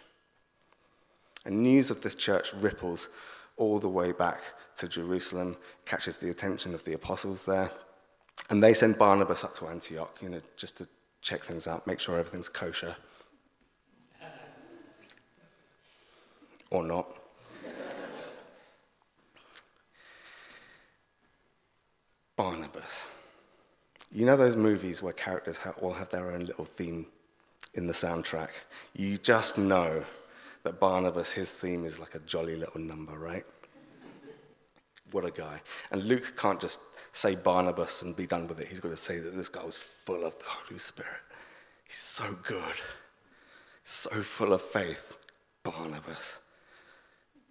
And 1.46 1.62
news 1.62 1.92
of 1.92 2.02
this 2.02 2.16
church 2.16 2.54
ripples 2.54 3.10
all 3.58 3.80
the 3.80 3.90
way 3.90 4.12
back 4.12 4.42
to 4.78 4.88
Jerusalem, 4.88 5.58
catches 5.86 6.18
the 6.18 6.30
attention 6.30 6.74
of 6.74 6.84
the 6.84 6.94
apostles 6.94 7.46
there. 7.46 7.72
And 8.50 8.64
they 8.64 8.74
send 8.74 8.98
Barnabas 8.98 9.44
up 9.44 9.54
to 9.56 9.68
Antioch, 9.68 10.18
you 10.22 10.30
know, 10.30 10.42
just 10.58 10.78
to 10.78 10.88
check 11.22 11.44
things 11.44 11.68
out, 11.68 11.86
make 11.86 12.00
sure 12.00 12.18
everything's 12.18 12.50
kosher. 12.50 12.96
Or 16.72 16.84
not. 16.84 17.08
Barnabas. 22.36 23.10
You 24.12 24.26
know 24.26 24.36
those 24.36 24.56
movies 24.56 25.04
where 25.04 25.14
characters 25.14 25.60
all 25.80 25.94
have 25.94 26.10
their 26.10 26.32
own 26.32 26.46
little 26.46 26.66
theme 26.66 27.06
in 27.76 27.86
the 27.86 27.94
soundtrack? 27.94 28.50
You 28.94 29.18
just 29.18 29.58
know 29.58 30.04
that 30.64 30.80
Barnabas, 30.80 31.32
his 31.32 31.52
theme 31.52 31.86
is 31.86 32.00
like 32.00 32.16
a 32.16 32.20
jolly 32.20 32.56
little 32.56 32.82
number, 32.82 33.14
right? 33.14 33.46
What 35.12 35.26
a 35.26 35.32
guy. 35.32 35.62
And 35.92 36.04
Luke 36.04 36.36
can't 36.38 36.60
just 36.60 36.80
say 37.12 37.36
Barnabas 37.36 38.02
and 38.02 38.16
be 38.16 38.26
done 38.26 38.48
with 38.48 38.60
it. 38.60 38.70
He's 38.70 38.80
got 38.80 38.90
to 38.90 38.98
say 38.98 39.20
that 39.20 39.36
this 39.36 39.50
guy 39.50 39.64
was 39.64 39.78
full 39.78 40.24
of 40.26 40.38
the 40.40 40.46
Holy 40.48 40.80
Spirit. 40.80 41.12
He's 41.84 41.98
so 41.98 42.38
good, 42.44 42.76
so 43.84 44.22
full 44.24 44.54
of 44.54 44.62
faith. 44.62 45.18
Barnabas. 45.64 46.40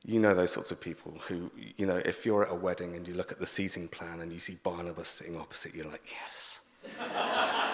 You 0.03 0.19
know 0.19 0.35
those 0.35 0.53
sorts 0.53 0.71
of 0.71 0.81
people 0.81 1.13
who, 1.29 1.51
you 1.77 1.87
know, 1.87 1.99
if 1.99 2.25
you're 2.25 2.45
at 2.45 2.51
a 2.51 2.55
wedding 2.55 2.95
and 2.95 3.07
you 3.07 3.15
look 3.15 3.31
at 3.33 3.39
the 3.39 3.47
seating 3.47 3.87
plan 3.87 4.21
and 4.21 4.33
you 4.33 4.39
see 4.39 4.59
Barnabas 4.63 5.09
sitting 5.09 5.37
opposite, 5.37 5.75
you're 5.75 5.87
like, 5.87 6.03
yes. 6.11 6.61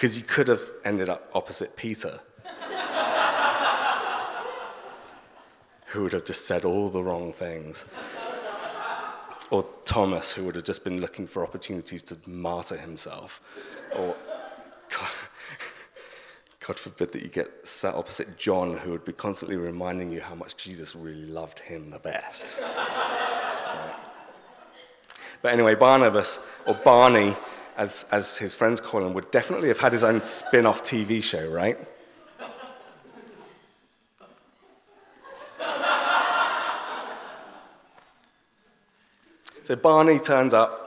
Because 0.00 0.16
you 0.16 0.24
could 0.24 0.48
have 0.48 0.62
ended 0.86 1.10
up 1.10 1.30
opposite 1.34 1.76
Peter, 1.76 2.20
who 5.88 6.04
would 6.04 6.14
have 6.14 6.24
just 6.24 6.46
said 6.46 6.64
all 6.64 6.88
the 6.88 7.04
wrong 7.04 7.34
things. 7.34 7.84
Or 9.50 9.68
Thomas, 9.84 10.32
who 10.32 10.46
would 10.46 10.54
have 10.54 10.64
just 10.64 10.84
been 10.84 11.02
looking 11.02 11.26
for 11.26 11.42
opportunities 11.42 12.02
to 12.04 12.16
martyr 12.26 12.78
himself. 12.78 13.42
Or 13.94 14.16
God 16.66 16.78
forbid 16.78 17.12
that 17.12 17.22
you 17.22 17.28
get 17.28 17.66
sat 17.66 17.94
opposite 17.94 18.36
John, 18.36 18.76
who 18.76 18.90
would 18.90 19.04
be 19.04 19.12
constantly 19.12 19.56
reminding 19.56 20.12
you 20.12 20.20
how 20.20 20.34
much 20.34 20.56
Jesus 20.56 20.94
really 20.94 21.26
loved 21.26 21.58
him 21.58 21.90
the 21.90 21.98
best. 21.98 22.60
But 25.42 25.52
anyway, 25.52 25.74
Barnabas, 25.74 26.40
or 26.66 26.74
Barney, 26.74 27.34
as, 27.76 28.04
as 28.12 28.36
his 28.36 28.52
friends 28.52 28.80
call 28.80 29.06
him, 29.06 29.14
would 29.14 29.30
definitely 29.30 29.68
have 29.68 29.78
had 29.78 29.92
his 29.92 30.04
own 30.04 30.20
spin 30.20 30.66
off 30.66 30.82
TV 30.82 31.22
show, 31.22 31.48
right? 31.48 31.78
So 39.62 39.76
Barney 39.76 40.18
turns 40.18 40.52
up 40.52 40.79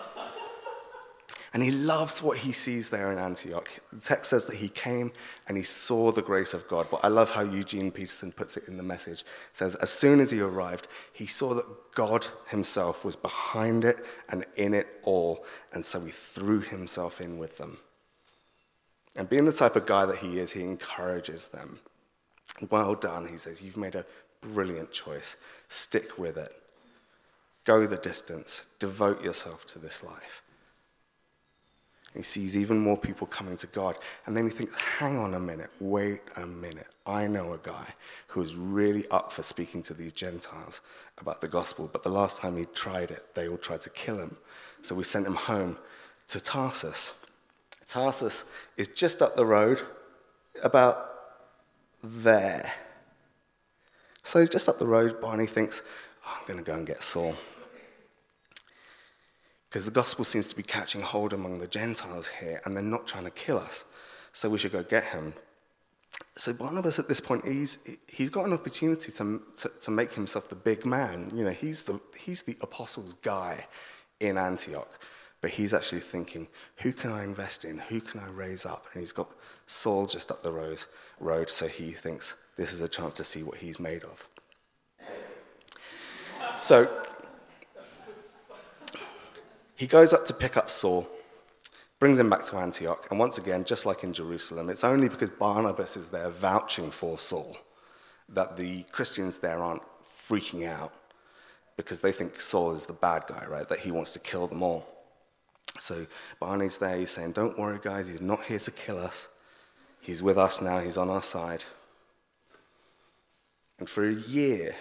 and 1.53 1.61
he 1.61 1.69
loves 1.69 2.23
what 2.23 2.39
he 2.39 2.51
sees 2.51 2.89
there 2.89 3.11
in 3.11 3.19
Antioch. 3.19 3.69
The 3.91 4.01
text 4.01 4.31
says 4.31 4.47
that 4.47 4.55
he 4.55 4.69
came 4.69 5.11
and 5.47 5.55
he 5.55 5.61
saw 5.61 6.11
the 6.11 6.23
grace 6.23 6.55
of 6.55 6.67
God. 6.67 6.87
But 6.89 7.01
I 7.03 7.09
love 7.09 7.29
how 7.29 7.41
Eugene 7.41 7.91
Peterson 7.91 8.31
puts 8.31 8.57
it 8.57 8.67
in 8.67 8.75
the 8.75 8.83
message. 8.83 9.21
It 9.21 9.57
says, 9.57 9.75
as 9.75 9.91
soon 9.91 10.19
as 10.19 10.31
he 10.31 10.41
arrived, 10.41 10.87
he 11.13 11.27
saw 11.27 11.53
that 11.53 11.93
God 11.93 12.25
himself 12.47 13.05
was 13.05 13.15
behind 13.15 13.85
it 13.85 14.03
and 14.29 14.45
in 14.55 14.73
it 14.73 14.87
all. 15.03 15.45
And 15.73 15.85
so 15.85 16.03
he 16.03 16.11
threw 16.11 16.61
himself 16.61 17.21
in 17.21 17.37
with 17.37 17.59
them. 17.59 17.77
And 19.15 19.29
being 19.29 19.45
the 19.45 19.53
type 19.53 19.75
of 19.75 19.85
guy 19.85 20.07
that 20.07 20.17
he 20.17 20.39
is, 20.39 20.53
he 20.53 20.63
encourages 20.63 21.49
them. 21.49 21.79
Well 22.71 22.95
done, 22.95 23.27
he 23.27 23.37
says. 23.37 23.61
You've 23.61 23.77
made 23.77 23.93
a 23.93 24.07
brilliant 24.41 24.91
choice. 24.91 25.35
Stick 25.69 26.17
with 26.17 26.37
it. 26.37 26.51
Go 27.63 27.85
the 27.85 27.97
distance. 27.97 28.65
Devote 28.79 29.23
yourself 29.23 29.67
to 29.67 29.79
this 29.79 30.03
life. 30.03 30.42
He 32.15 32.21
sees 32.21 32.55
even 32.55 32.79
more 32.79 32.97
people 32.97 33.25
coming 33.27 33.57
to 33.57 33.67
God. 33.67 33.97
And 34.25 34.37
then 34.37 34.45
he 34.45 34.51
thinks, 34.51 34.79
hang 34.79 35.17
on 35.17 35.33
a 35.33 35.39
minute, 35.39 35.69
wait 35.79 36.21
a 36.35 36.45
minute. 36.45 36.87
I 37.05 37.27
know 37.27 37.53
a 37.53 37.57
guy 37.57 37.87
who 38.27 38.41
is 38.41 38.55
really 38.55 39.07
up 39.09 39.31
for 39.31 39.43
speaking 39.43 39.81
to 39.83 39.93
these 39.93 40.13
Gentiles 40.13 40.81
about 41.17 41.41
the 41.41 41.47
gospel. 41.47 41.89
But 41.91 42.03
the 42.03 42.09
last 42.09 42.39
time 42.39 42.55
he 42.55 42.65
tried 42.65 43.11
it, 43.11 43.33
they 43.33 43.47
all 43.47 43.57
tried 43.57 43.81
to 43.81 43.89
kill 43.89 44.17
him. 44.17 44.37
So 44.83 44.95
we 44.95 45.03
sent 45.03 45.25
him 45.25 45.35
home 45.35 45.77
to 46.27 46.39
Tarsus. 46.39 47.13
Tarsus 47.87 48.43
is 48.77 48.87
just 48.87 49.21
up 49.21 49.35
the 49.35 49.45
road, 49.45 49.81
about 50.61 51.09
there. 52.03 52.71
So 54.23 54.39
he's 54.39 54.49
just 54.49 54.69
up 54.69 54.79
the 54.79 54.85
road. 54.85 55.19
Barney 55.19 55.47
thinks, 55.47 55.81
oh, 56.25 56.37
I'm 56.39 56.47
going 56.47 56.63
to 56.63 56.65
go 56.65 56.77
and 56.77 56.85
get 56.85 57.03
Saul 57.03 57.35
because 59.73 59.85
the 59.85 59.91
gospel 59.91 60.23
seems 60.23 60.45
to 60.45 60.55
be 60.55 60.61
catching 60.61 61.01
hold 61.01 61.33
among 61.33 61.57
the 61.57 61.65
Gentiles 61.65 62.27
here, 62.39 62.61
and 62.63 62.77
they're 62.77 62.83
not 62.83 63.07
trying 63.07 63.23
to 63.23 63.31
kill 63.31 63.57
us. 63.57 63.85
So 64.31 64.47
we 64.47 64.59
should 64.59 64.71
go 64.71 64.83
get 64.83 65.03
him. 65.05 65.33
So 66.37 66.53
Barnabas, 66.53 66.99
at 66.99 67.07
this 67.07 67.19
point, 67.19 67.43
he's, 67.43 67.79
he's 68.07 68.29
got 68.29 68.45
an 68.45 68.53
opportunity 68.53 69.11
to, 69.11 69.41
to, 69.57 69.71
to 69.81 69.89
make 69.89 70.13
himself 70.13 70.47
the 70.47 70.55
big 70.55 70.85
man. 70.85 71.31
You 71.33 71.45
know, 71.45 71.49
he's 71.49 71.85
the, 71.85 71.99
he's 72.15 72.43
the 72.43 72.55
apostles' 72.61 73.15
guy 73.23 73.65
in 74.19 74.37
Antioch. 74.37 74.91
But 75.41 75.49
he's 75.49 75.73
actually 75.73 76.01
thinking, 76.01 76.49
who 76.77 76.93
can 76.93 77.11
I 77.11 77.23
invest 77.23 77.65
in? 77.65 77.79
Who 77.79 77.99
can 77.99 78.19
I 78.19 78.27
raise 78.27 78.67
up? 78.67 78.85
And 78.93 79.01
he's 79.01 79.11
got 79.11 79.31
Saul 79.65 80.05
just 80.05 80.29
up 80.29 80.43
the 80.43 80.51
road, 80.51 80.83
road 81.19 81.49
so 81.49 81.67
he 81.67 81.93
thinks 81.93 82.35
this 82.57 82.73
is 82.73 82.81
a 82.81 82.87
chance 82.87 83.15
to 83.15 83.23
see 83.23 83.41
what 83.41 83.57
he's 83.57 83.79
made 83.79 84.03
of. 84.03 84.29
So 86.59 87.02
he 89.83 89.87
goes 89.87 90.13
up 90.13 90.25
to 90.27 90.33
pick 90.33 90.55
up 90.55 90.69
Saul, 90.69 91.05
brings 91.99 92.17
him 92.17 92.29
back 92.29 92.45
to 92.45 92.55
Antioch, 92.55 93.05
and 93.09 93.19
once 93.19 93.37
again, 93.37 93.65
just 93.65 93.85
like 93.85 94.05
in 94.05 94.13
Jerusalem, 94.13 94.69
it's 94.69 94.85
only 94.85 95.09
because 95.09 95.29
Barnabas 95.29 95.97
is 95.97 96.09
there 96.09 96.29
vouching 96.29 96.89
for 96.89 97.17
Saul 97.17 97.57
that 98.29 98.55
the 98.55 98.83
Christians 98.93 99.39
there 99.39 99.61
aren't 99.61 99.81
freaking 100.05 100.65
out 100.65 100.93
because 101.75 101.99
they 101.99 102.13
think 102.13 102.39
Saul 102.39 102.71
is 102.71 102.85
the 102.85 102.93
bad 102.93 103.25
guy, 103.27 103.45
right? 103.45 103.67
That 103.67 103.79
he 103.79 103.91
wants 103.91 104.13
to 104.13 104.19
kill 104.19 104.47
them 104.47 104.63
all. 104.63 104.87
So 105.79 106.07
Barney's 106.39 106.77
there, 106.77 106.95
he's 106.95 107.11
saying, 107.11 107.33
Don't 107.33 107.59
worry, 107.59 107.81
guys, 107.83 108.07
he's 108.07 108.21
not 108.21 108.45
here 108.45 108.59
to 108.59 108.71
kill 108.71 108.99
us. 108.99 109.27
He's 109.99 110.23
with 110.23 110.37
us 110.37 110.61
now, 110.61 110.79
he's 110.79 110.95
on 110.95 111.09
our 111.09 111.21
side. 111.21 111.65
And 113.79 113.89
for 113.89 114.07
a 114.07 114.13
year, 114.13 114.75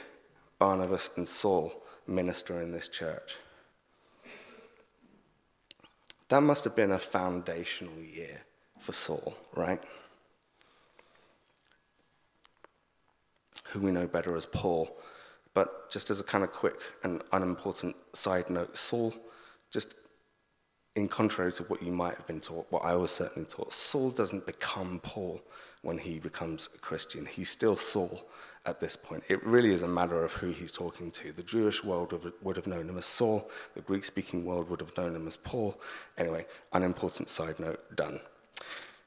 Barnabas 0.60 1.10
and 1.16 1.26
Saul 1.26 1.72
minister 2.06 2.62
in 2.62 2.70
this 2.70 2.86
church. 2.86 3.38
That 6.32 6.40
must 6.40 6.64
have 6.64 6.74
been 6.74 6.92
a 6.92 6.98
foundational 6.98 8.00
year 8.00 8.40
for 8.78 8.94
Saul, 8.94 9.36
right? 9.54 9.82
Who 13.64 13.80
we 13.80 13.90
know 13.90 14.06
better 14.06 14.34
as 14.34 14.46
Paul. 14.46 14.96
But 15.52 15.90
just 15.90 16.08
as 16.08 16.20
a 16.20 16.24
kind 16.24 16.42
of 16.42 16.50
quick 16.50 16.80
and 17.04 17.22
unimportant 17.32 17.96
side 18.14 18.48
note, 18.48 18.78
Saul, 18.78 19.12
just 19.70 19.92
in 20.94 21.08
contrary 21.08 21.52
to 21.52 21.62
what 21.64 21.82
you 21.82 21.92
might 21.92 22.16
have 22.16 22.26
been 22.26 22.40
taught, 22.40 22.66
what 22.70 22.84
I 22.84 22.94
was 22.94 23.10
certainly 23.10 23.48
taught, 23.48 23.72
Saul 23.72 24.10
doesn't 24.10 24.46
become 24.46 25.00
Paul 25.02 25.40
when 25.82 25.98
he 25.98 26.18
becomes 26.18 26.68
a 26.74 26.78
Christian. 26.78 27.26
He's 27.26 27.50
still 27.50 27.76
Saul 27.76 28.26
at 28.66 28.78
this 28.78 28.94
point. 28.94 29.24
It 29.28 29.44
really 29.44 29.72
is 29.72 29.82
a 29.82 29.88
matter 29.88 30.22
of 30.22 30.32
who 30.32 30.50
he's 30.50 30.70
talking 30.70 31.10
to. 31.12 31.32
The 31.32 31.42
Jewish 31.42 31.82
world 31.82 32.32
would 32.42 32.56
have 32.56 32.66
known 32.66 32.88
him 32.88 32.98
as 32.98 33.06
Saul, 33.06 33.50
the 33.74 33.80
Greek 33.80 34.04
speaking 34.04 34.44
world 34.44 34.68
would 34.68 34.80
have 34.80 34.96
known 34.96 35.16
him 35.16 35.26
as 35.26 35.36
Paul. 35.36 35.80
Anyway, 36.18 36.46
unimportant 36.72 37.28
side 37.28 37.58
note, 37.58 37.80
done. 37.96 38.20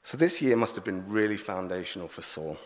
So 0.04 0.18
this 0.18 0.42
year 0.42 0.56
must 0.56 0.76
have 0.76 0.84
been 0.84 1.08
really 1.08 1.38
foundational 1.38 2.08
for 2.08 2.22
Saul. 2.22 2.58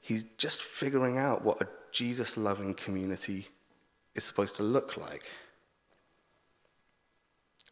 He's 0.00 0.24
just 0.38 0.62
figuring 0.62 1.18
out 1.18 1.44
what 1.44 1.62
a 1.62 1.68
Jesus 1.92 2.36
loving 2.36 2.74
community 2.74 3.48
is 4.14 4.24
supposed 4.24 4.56
to 4.56 4.62
look 4.62 4.96
like. 4.96 5.24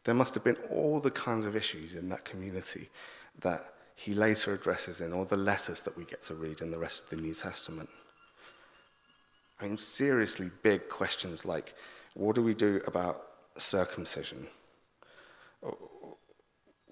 There 0.05 0.15
must 0.15 0.35
have 0.35 0.45
been 0.45 0.57
all 0.71 1.01
the 1.01 1.11
kinds 1.11 1.47
of 1.47 1.57
issues 1.57 1.95
in 1.95 2.09
that 2.09 2.25
community 2.25 2.89
that 3.41 3.75
he 3.95 4.15
later 4.15 4.55
addresses 4.55 5.01
in 5.01 5.13
all 5.13 5.25
the 5.25 5.37
letters 5.37 5.83
that 5.83 5.97
we 5.97 6.05
get 6.05 6.23
to 6.25 6.35
read 6.35 6.61
in 6.61 6.71
the 6.71 6.79
rest 6.79 7.05
of 7.05 7.11
the 7.11 7.17
New 7.17 7.35
Testament. 7.35 7.91
I 9.61 9.65
mean, 9.65 9.77
seriously 9.77 10.51
big 10.63 10.89
questions 10.89 11.45
like 11.45 11.75
what 12.15 12.35
do 12.35 12.43
we 12.43 12.55
do 12.55 12.81
about 12.87 13.25
circumcision? 13.57 14.47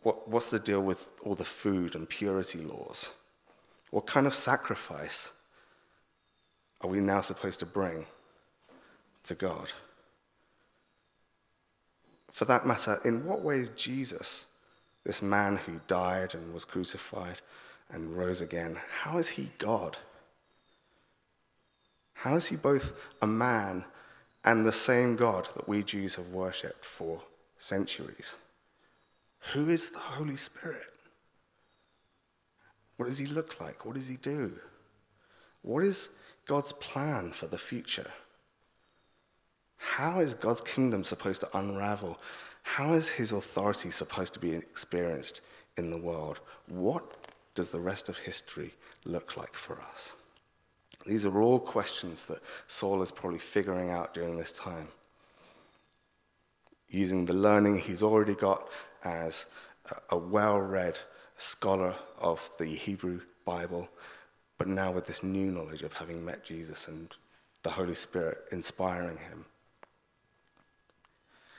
What, 0.02 0.28
what's 0.28 0.50
the 0.50 0.58
deal 0.58 0.80
with 0.80 1.06
all 1.24 1.34
the 1.34 1.44
food 1.44 1.94
and 1.94 2.08
purity 2.08 2.60
laws? 2.60 3.10
What 3.90 4.06
kind 4.06 4.26
of 4.26 4.34
sacrifice 4.34 5.30
are 6.80 6.90
we 6.90 7.00
now 7.00 7.20
supposed 7.20 7.60
to 7.60 7.66
bring 7.66 8.06
to 9.24 9.34
God? 9.34 9.72
For 12.36 12.44
that 12.44 12.66
matter, 12.66 13.00
in 13.02 13.24
what 13.24 13.40
ways 13.40 13.70
Jesus 13.70 14.44
this 15.04 15.22
man 15.22 15.56
who 15.56 15.80
died 15.88 16.34
and 16.34 16.52
was 16.52 16.66
crucified 16.66 17.40
and 17.90 18.14
rose 18.14 18.42
again, 18.42 18.76
how 19.04 19.16
is 19.16 19.28
he 19.28 19.52
God? 19.56 19.96
How 22.12 22.34
is 22.34 22.44
he 22.44 22.56
both 22.56 22.92
a 23.22 23.26
man 23.26 23.86
and 24.44 24.66
the 24.66 24.72
same 24.72 25.16
God 25.16 25.48
that 25.56 25.66
we 25.66 25.82
Jews 25.82 26.16
have 26.16 26.28
worshipped 26.28 26.84
for 26.84 27.22
centuries? 27.56 28.34
Who 29.54 29.70
is 29.70 29.88
the 29.88 29.98
Holy 29.98 30.36
Spirit? 30.36 30.92
What 32.98 33.06
does 33.06 33.16
he 33.16 33.24
look 33.24 33.62
like? 33.62 33.86
What 33.86 33.94
does 33.94 34.08
he 34.08 34.16
do? 34.16 34.52
What 35.62 35.84
is 35.84 36.10
God's 36.44 36.74
plan 36.74 37.30
for 37.30 37.46
the 37.46 37.56
future? 37.56 38.10
How 39.76 40.20
is 40.20 40.34
God's 40.34 40.60
kingdom 40.60 41.04
supposed 41.04 41.40
to 41.40 41.56
unravel 41.56 42.18
how 42.66 42.94
is 42.94 43.08
his 43.08 43.30
authority 43.30 43.92
supposed 43.92 44.34
to 44.34 44.40
be 44.40 44.50
experienced 44.50 45.40
in 45.76 45.88
the 45.88 45.96
world? 45.96 46.40
What 46.66 47.28
does 47.54 47.70
the 47.70 47.78
rest 47.78 48.08
of 48.08 48.18
history 48.18 48.74
look 49.04 49.36
like 49.36 49.54
for 49.54 49.80
us? 49.80 50.14
These 51.06 51.24
are 51.24 51.40
all 51.40 51.60
questions 51.60 52.26
that 52.26 52.42
Saul 52.66 53.02
is 53.02 53.12
probably 53.12 53.38
figuring 53.38 53.90
out 53.90 54.12
during 54.12 54.36
this 54.36 54.52
time. 54.52 54.88
Using 56.88 57.24
the 57.24 57.34
learning 57.34 57.78
he's 57.78 58.02
already 58.02 58.34
got 58.34 58.68
as 59.04 59.46
a 60.10 60.18
well 60.18 60.58
read 60.58 60.98
scholar 61.36 61.94
of 62.18 62.50
the 62.58 62.66
Hebrew 62.66 63.20
Bible, 63.44 63.88
but 64.58 64.66
now 64.66 64.90
with 64.90 65.06
this 65.06 65.22
new 65.22 65.52
knowledge 65.52 65.82
of 65.82 65.94
having 65.94 66.24
met 66.24 66.44
Jesus 66.44 66.88
and 66.88 67.14
the 67.62 67.70
Holy 67.70 67.94
Spirit 67.94 68.38
inspiring 68.50 69.18
him. 69.18 69.46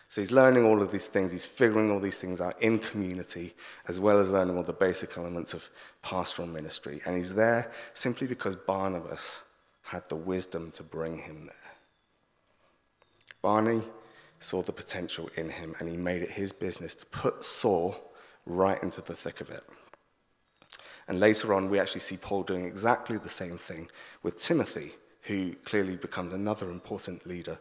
So 0.10 0.22
he's 0.22 0.32
learning 0.32 0.66
all 0.66 0.82
of 0.82 0.92
these 0.92 1.08
things, 1.08 1.32
he's 1.32 1.46
figuring 1.46 1.92
all 1.92 2.00
these 2.00 2.20
things 2.20 2.40
out 2.40 2.62
in 2.62 2.80
community, 2.80 3.54
as 3.88 4.00
well 4.00 4.20
as 4.20 4.32
learning 4.32 4.56
all 4.56 4.64
the 4.64 4.72
basic 4.72 5.18
elements 5.18 5.54
of 5.54 5.70
pastoral 6.02 6.48
ministry. 6.48 7.02
And 7.06 7.18
he's 7.18 7.36
there 7.36 7.72
simply 7.94 8.26
because 8.26 8.56
Barnabas 8.56 9.42
had 9.82 10.08
the 10.08 10.16
wisdom 10.16 10.72
to 10.72 10.84
bring 10.84 11.18
him 11.18 11.46
there. 11.46 11.56
Barney 13.42 13.84
saw 14.40 14.62
the 14.62 14.72
potential 14.72 15.30
in 15.36 15.50
him, 15.50 15.76
and 15.80 15.90
he 15.90 15.98
made 15.98 16.22
it 16.22 16.32
his 16.32 16.54
business 16.54 16.96
to 16.96 17.06
put 17.08 17.44
Saul 17.44 17.96
right 18.46 18.82
into 18.82 19.02
the 19.02 19.14
thick 19.14 19.42
of 19.42 19.50
it. 19.50 19.64
And 21.08 21.20
later 21.20 21.54
on, 21.54 21.70
we 21.70 21.80
actually 21.80 22.02
see 22.02 22.18
Paul 22.18 22.44
doing 22.44 22.66
exactly 22.66 23.18
the 23.18 23.30
same 23.30 23.58
thing 23.58 23.90
with 24.24 24.40
Timothy, 24.40 24.94
who 25.22 25.54
clearly 25.66 25.96
becomes 25.96 26.34
another 26.34 26.70
important 26.70 27.26
leader 27.26 27.58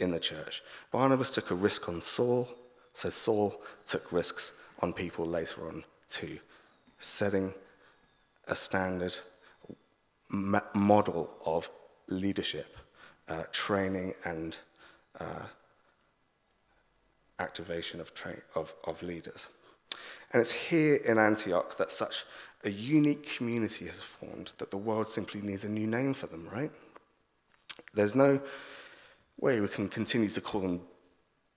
in 0.00 0.10
the 0.10 0.18
church. 0.18 0.62
Barnabas 0.90 1.32
took 1.32 1.50
a 1.50 1.54
risk 1.54 1.88
on 1.88 2.00
Saul, 2.00 2.48
so 2.92 3.10
Saul 3.10 3.62
took 3.86 4.10
risks 4.12 4.52
on 4.80 4.92
people 4.92 5.26
later 5.26 5.68
on 5.68 5.84
too, 6.08 6.38
setting 6.98 7.54
a 8.48 8.56
standard 8.56 9.14
model 10.28 11.30
of 11.44 11.70
leadership, 12.08 12.76
uh, 13.28 13.44
training, 13.52 14.14
and 14.24 14.56
uh, 15.20 15.46
activation 17.38 18.00
of, 18.00 18.14
tra- 18.14 18.42
of, 18.54 18.74
of 18.84 19.02
leaders. 19.02 19.48
And 20.32 20.40
it's 20.40 20.52
here 20.52 20.96
in 20.96 21.18
Antioch 21.18 21.76
that 21.78 21.90
such 21.90 22.24
a 22.64 22.70
unique 22.70 23.36
community 23.36 23.86
has 23.86 23.98
formed 23.98 24.52
that 24.58 24.70
the 24.70 24.76
world 24.76 25.08
simply 25.08 25.40
needs 25.40 25.64
a 25.64 25.68
new 25.68 25.86
name 25.86 26.14
for 26.14 26.26
them, 26.26 26.48
right? 26.52 26.70
There's 27.94 28.14
no 28.14 28.40
way 29.40 29.60
we 29.60 29.68
can 29.68 29.88
continue 29.88 30.28
to 30.28 30.40
call 30.40 30.60
them 30.60 30.80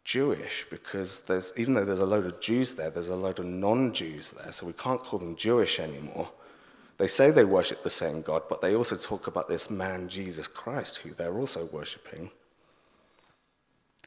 Jewish 0.04 0.66
because 0.70 1.22
there's, 1.22 1.54
even 1.58 1.74
though 1.74 1.86
there's 1.86 2.00
a 2.00 2.06
load 2.06 2.26
of 2.26 2.40
Jews 2.42 2.74
there, 2.74 2.90
there's 2.90 3.10
a 3.10 3.16
load 3.16 3.40
of 3.40 3.46
non 3.46 3.94
Jews 3.94 4.32
there, 4.32 4.52
so 4.52 4.66
we 4.66 4.74
can't 4.74 5.04
call 5.04 5.20
them 5.20 5.36
Jewish 5.36 5.80
anymore. 5.80 6.30
They 6.98 7.08
say 7.08 7.32
they 7.32 7.46
worship 7.46 7.84
the 7.84 7.90
same 7.90 8.22
God, 8.22 8.44
but 8.50 8.62
they 8.62 8.76
also 8.76 8.96
talk 8.96 9.28
about 9.28 9.50
this 9.50 9.70
man, 9.70 10.08
Jesus 10.10 10.48
Christ, 10.48 10.98
who 10.98 11.12
they're 11.12 11.38
also 11.38 11.66
worshipping. 11.66 12.30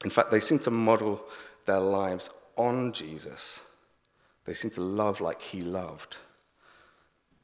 In 0.05 0.11
fact, 0.11 0.31
they 0.31 0.41
seem 0.41 0.59
to 0.61 0.71
model 0.71 1.23
their 1.65 1.81
lives 1.81 2.31
on 2.57 2.93
Jesus. 2.93 3.61
They 4.45 4.55
seem 4.55 4.71
to 4.73 4.81
love 4.81 5.21
like 5.21 5.43
he 5.43 5.61
loved. 5.61 6.17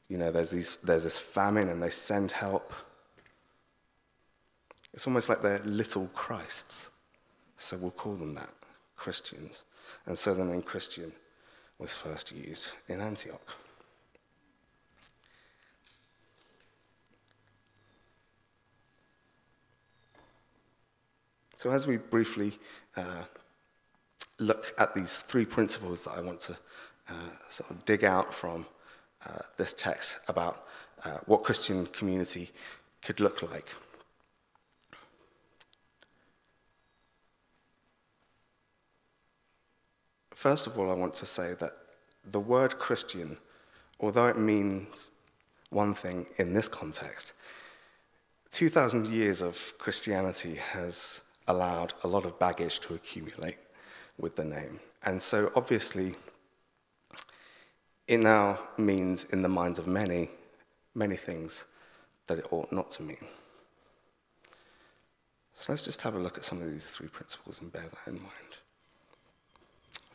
You 0.07 0.17
know, 0.17 0.31
there's, 0.31 0.51
these, 0.51 0.77
there's 0.77 1.03
this 1.03 1.17
famine 1.17 1.69
and 1.69 1.81
they 1.81 1.89
send 1.89 2.31
help. 2.31 2.73
It's 4.93 5.07
almost 5.07 5.29
like 5.29 5.41
they're 5.41 5.61
little 5.65 6.07
Christs. 6.13 6.91
So 7.57 7.77
we'll 7.77 7.91
call 7.91 8.15
them 8.15 8.35
that, 8.35 8.53
Christians. 8.95 9.63
And 10.05 10.17
so 10.17 10.33
the 10.33 10.45
name 10.45 10.61
Christian 10.61 11.11
was 11.79 11.91
first 11.91 12.31
used 12.31 12.73
in 12.87 13.01
Antioch. 13.01 13.57
So, 21.57 21.71
as 21.71 21.87
we 21.87 21.95
briefly 21.95 22.59
uh, 22.97 23.23
look 24.37 24.73
at 24.77 24.93
these 24.93 25.21
three 25.21 25.45
principles 25.45 26.03
that 26.03 26.11
I 26.11 26.19
want 26.19 26.41
to 26.41 26.57
uh, 27.07 27.13
sort 27.47 27.71
of 27.71 27.85
dig 27.85 28.03
out 28.03 28.33
from 28.33 28.65
uh, 29.25 29.39
this 29.55 29.73
text 29.73 30.17
about 30.27 30.67
uh, 31.05 31.19
what 31.25 31.43
Christian 31.43 31.85
community 31.85 32.51
could 33.01 33.21
look 33.21 33.41
like. 33.41 33.69
First 40.43 40.67
of 40.67 40.77
all, 40.77 40.91
I 40.91 40.93
want 40.93 41.13
to 41.13 41.25
say 41.25 41.53
that 41.61 41.71
the 42.29 42.41
word 42.41 42.77
Christian, 42.77 43.37
although 44.01 44.27
it 44.27 44.37
means 44.37 45.09
one 45.69 45.93
thing 45.93 46.25
in 46.35 46.51
this 46.51 46.67
context, 46.67 47.31
2,000 48.51 49.07
years 49.07 49.41
of 49.41 49.73
Christianity 49.77 50.55
has 50.55 51.21
allowed 51.47 51.93
a 52.03 52.09
lot 52.09 52.25
of 52.25 52.37
baggage 52.39 52.81
to 52.81 52.93
accumulate 52.93 53.55
with 54.17 54.35
the 54.35 54.43
name. 54.43 54.81
And 55.05 55.21
so, 55.21 55.49
obviously, 55.55 56.15
it 58.09 58.17
now 58.17 58.59
means, 58.77 59.23
in 59.23 59.43
the 59.43 59.47
minds 59.47 59.79
of 59.79 59.87
many, 59.87 60.29
many 60.93 61.15
things 61.15 61.63
that 62.27 62.37
it 62.39 62.47
ought 62.51 62.69
not 62.69 62.91
to 62.91 63.01
mean. 63.01 63.25
So 65.53 65.71
let's 65.71 65.83
just 65.83 66.01
have 66.01 66.15
a 66.15 66.19
look 66.19 66.37
at 66.37 66.43
some 66.43 66.61
of 66.61 66.69
these 66.69 66.89
three 66.89 67.07
principles 67.07 67.61
and 67.61 67.71
bear 67.71 67.83
that 67.83 68.11
in 68.11 68.15
mind. 68.15 68.42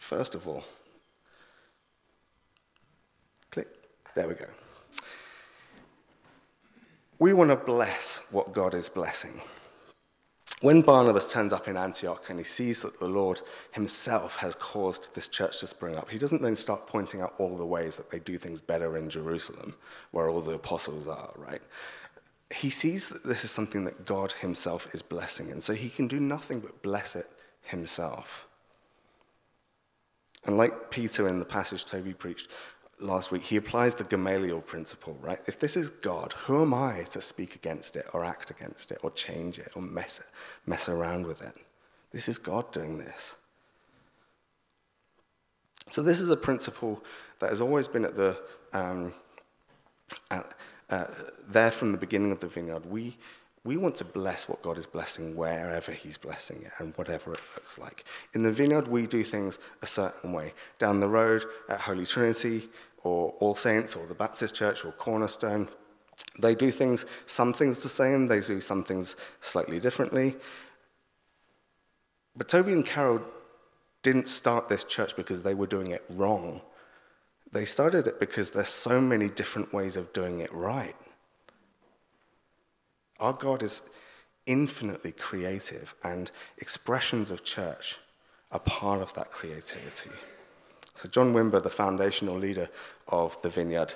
First 0.09 0.35
of 0.35 0.49
all, 0.49 0.65
click, 3.51 3.69
there 4.15 4.27
we 4.27 4.33
go. 4.33 4.47
We 7.19 7.35
want 7.35 7.51
to 7.51 7.57
bless 7.57 8.25
what 8.31 8.55
God 8.55 8.75
is 8.75 8.89
blessing. 8.89 9.43
When 10.63 10.81
Barnabas 10.81 11.31
turns 11.31 11.53
up 11.53 11.69
in 11.69 11.77
Antioch 11.77 12.31
and 12.31 12.39
he 12.39 12.45
sees 12.47 12.81
that 12.81 12.99
the 12.99 13.07
Lord 13.07 13.43
himself 13.73 14.37
has 14.37 14.55
caused 14.55 15.15
this 15.15 15.29
church 15.29 15.61
to 15.61 15.67
spring 15.67 15.95
up, 15.95 16.09
he 16.09 16.17
doesn't 16.17 16.41
then 16.41 16.57
start 16.57 16.87
pointing 16.87 17.21
out 17.21 17.35
all 17.37 17.59
the 17.59 17.67
ways 17.67 17.99
that 17.99 18.09
they 18.09 18.21
do 18.21 18.39
things 18.39 18.63
better 18.63 18.97
in 18.97 19.11
Jerusalem, 19.11 19.75
where 20.13 20.31
all 20.31 20.41
the 20.41 20.55
apostles 20.55 21.07
are, 21.07 21.33
right? 21.37 21.61
He 22.51 22.71
sees 22.71 23.11
that 23.11 23.25
this 23.25 23.45
is 23.45 23.51
something 23.51 23.85
that 23.85 24.07
God 24.07 24.33
himself 24.33 24.95
is 24.95 25.03
blessing, 25.03 25.53
and 25.53 25.63
so 25.63 25.75
he 25.75 25.91
can 25.91 26.09
do 26.09 26.19
nothing 26.19 26.61
but 26.61 26.81
bless 26.81 27.15
it 27.15 27.27
himself. 27.61 28.48
And 30.49 30.57
like 30.57 30.91
Peter 30.91 31.29
in 31.29 31.39
the 31.39 31.45
passage 31.45 31.85
Toby 31.85 32.15
preached, 32.15 32.49
last 33.01 33.31
week, 33.31 33.43
he 33.43 33.57
applies 33.57 33.95
the 33.95 34.05
Gamaliel 34.05 34.63
principle, 34.63 35.15
right? 35.21 35.39
If 35.47 35.61
this 35.61 35.77
is 35.77 35.91
God, 35.91 36.33
who 36.33 36.63
am 36.63 36.73
I 36.73 37.03
to 37.11 37.21
speak 37.21 37.55
against 37.55 37.97
it 37.97 38.07
or 38.15 38.25
act 38.25 38.51
against 38.51 38.91
it 38.91 38.99
or 39.03 39.11
change 39.11 39.59
it 39.59 39.71
or 39.75 39.83
mess, 39.83 40.21
it, 40.21 40.27
mess 40.65 40.89
around 40.89 41.27
with 41.27 41.43
it? 41.43 41.55
This 42.13 42.31
is 42.31 42.39
God 42.39 42.73
doing 42.73 42.97
this. 42.97 43.35
So, 45.91 46.03
this 46.03 46.19
is 46.19 46.31
a 46.31 46.37
principle 46.37 47.05
that 47.41 47.51
has 47.51 47.61
always 47.61 47.87
been 47.87 48.07
at 48.07 48.17
the, 48.17 48.39
um, 48.73 49.13
at, 50.31 50.55
uh, 50.89 51.05
there 51.47 51.71
from 51.71 51.93
the 51.93 51.99
beginning 51.99 52.33
of 52.33 52.41
the 52.41 52.49
vineyard. 52.49 52.87
We, 52.87 53.19
we 53.65 53.77
want 53.77 53.97
to 53.97 54.05
bless 54.05 54.49
what 54.49 54.63
God 54.63 54.79
is 54.79 54.87
blessing 54.87 55.37
wherever 55.37 55.93
He's 55.93 56.17
blessing 56.17 56.63
it 56.63 56.73
and 56.79 56.95
whatever 56.95 57.35
it 57.35 57.41
looks 57.55 57.79
like. 57.79 58.05
In 58.35 58.43
the 58.43 58.53
vineyard, 58.53 58.89
we 58.89 59.07
do 59.07 59.23
things 59.23 59.59
a 59.83 59.87
certain 59.87 60.33
way. 60.33 60.55
Down 60.79 61.01
the 61.01 61.09
road 61.09 61.45
at 61.69 61.81
Holy 61.81 62.07
Trinity, 62.07 62.69
or 63.03 63.35
All 63.41 63.55
Saints, 63.55 63.95
or 63.97 64.07
the 64.07 64.15
Baptist 64.15 64.55
Church, 64.55 64.85
or 64.85 64.93
Cornerstone, 64.93 65.69
they 66.39 66.55
do 66.55 66.71
things, 66.71 67.05
some 67.27 67.53
things 67.53 67.83
the 67.83 67.89
same, 67.89 68.27
they 68.27 68.41
do 68.41 68.61
some 68.61 68.83
things 68.83 69.17
slightly 69.41 69.81
differently. 69.81 70.37
But 72.37 72.49
Toby 72.49 72.73
and 72.73 72.87
Carol 72.87 73.21
didn't 74.03 74.29
start 74.29 74.69
this 74.69 74.85
church 74.85 75.17
because 75.17 75.43
they 75.43 75.55
were 75.55 75.67
doing 75.67 75.89
it 75.89 76.05
wrong. 76.11 76.61
They 77.53 77.65
started 77.65 78.07
it 78.07 78.21
because 78.21 78.51
there's 78.51 78.69
so 78.69 79.01
many 79.01 79.29
different 79.29 79.73
ways 79.73 79.97
of 79.97 80.13
doing 80.13 80.41
it 80.41 80.53
right. 80.53 80.95
Our 83.21 83.33
God 83.33 83.63
is 83.63 83.83
infinitely 84.47 85.13
creative, 85.13 85.95
and 86.03 86.31
expressions 86.59 87.31
of 87.31 87.45
church 87.45 87.99
are 88.51 88.61
part 88.61 89.03
of 89.03 89.13
that 89.15 89.31
creativity. 89.31 90.11
So, 90.95 91.09
John 91.09 91.35
Wimber, 91.35 91.63
the 91.63 91.71
foundational 91.71 92.37
leader 92.37 92.69
of 93.09 93.41
the 93.43 93.51
Vineyard, 93.51 93.95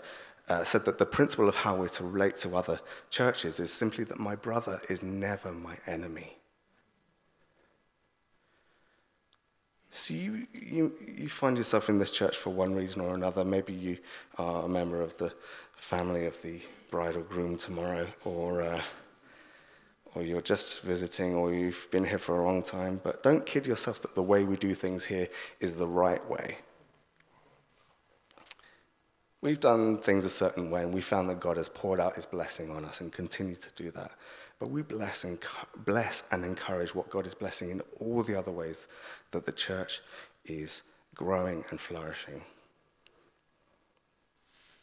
uh, 0.49 0.65
said 0.65 0.85
that 0.85 0.99
the 0.99 1.07
principle 1.07 1.49
of 1.49 1.55
how 1.55 1.77
we're 1.77 1.89
to 1.89 2.05
relate 2.05 2.37
to 2.39 2.57
other 2.57 2.81
churches 3.11 3.61
is 3.61 3.73
simply 3.73 4.05
that 4.05 4.19
my 4.19 4.35
brother 4.35 4.81
is 4.89 5.03
never 5.03 5.53
my 5.53 5.77
enemy. 5.87 6.37
So 9.91 10.15
you, 10.15 10.47
you, 10.53 10.93
you 11.07 11.29
find 11.29 11.57
yourself 11.59 11.89
in 11.89 11.99
this 11.99 12.11
church 12.11 12.37
for 12.37 12.51
one 12.51 12.75
reason 12.75 13.03
or 13.03 13.15
another. 13.15 13.45
Maybe 13.45 13.75
you 13.75 13.99
are 14.39 14.65
a 14.65 14.69
member 14.69 15.03
of 15.03 15.17
the 15.19 15.33
family 15.77 16.25
of 16.25 16.41
the 16.41 16.61
bride 16.91 17.17
or 17.17 17.23
groom 17.23 17.57
tomorrow, 17.57 18.09
or 18.25 18.63
uh, 18.63 18.83
or 20.15 20.23
you're 20.23 20.43
just 20.43 20.81
visiting, 20.81 21.35
or 21.35 21.53
you've 21.53 21.89
been 21.91 22.05
here 22.05 22.19
for 22.19 22.41
a 22.41 22.45
long 22.45 22.63
time, 22.63 23.01
but 23.03 23.23
don't 23.23 23.47
kid 23.47 23.67
yourself 23.67 24.03
that 24.03 24.15
the 24.15 24.23
way 24.23 24.45
we 24.45 24.57
do 24.57 24.75
things 24.75 25.05
here 25.05 25.29
is 25.61 25.75
the 25.75 25.87
right 25.87 26.29
way. 26.29 26.59
We've 29.41 29.59
done 29.59 29.99
things 29.99 30.25
a 30.25 30.31
certain 30.31 30.71
way, 30.71 30.83
and 30.83 30.95
we 30.95 31.01
found 31.01 31.29
that 31.31 31.41
God 31.41 31.57
has 31.57 31.69
poured 31.69 31.99
out 31.99 32.15
his 32.15 32.27
blessing 32.27 32.71
on 32.71 32.85
us 32.85 33.01
and 33.01 33.13
continue 33.13 33.57
to 33.57 33.71
do 33.75 33.91
that. 33.91 34.13
But 34.61 34.71
we 34.71 34.83
bless 34.83 35.25
and, 35.25 35.39
bless 35.85 36.23
and 36.31 36.45
encourage 36.45 36.95
what 36.95 37.11
God 37.11 37.27
is 37.27 37.35
blessing 37.35 37.71
in 37.71 37.83
all 37.99 38.23
the 38.23 38.39
other 38.39 38.53
ways 38.53 38.87
that 39.33 39.45
the 39.45 39.51
church 39.51 40.01
is 40.45 40.85
growing 41.17 41.65
and 41.71 41.81
flourishing. 41.81 42.43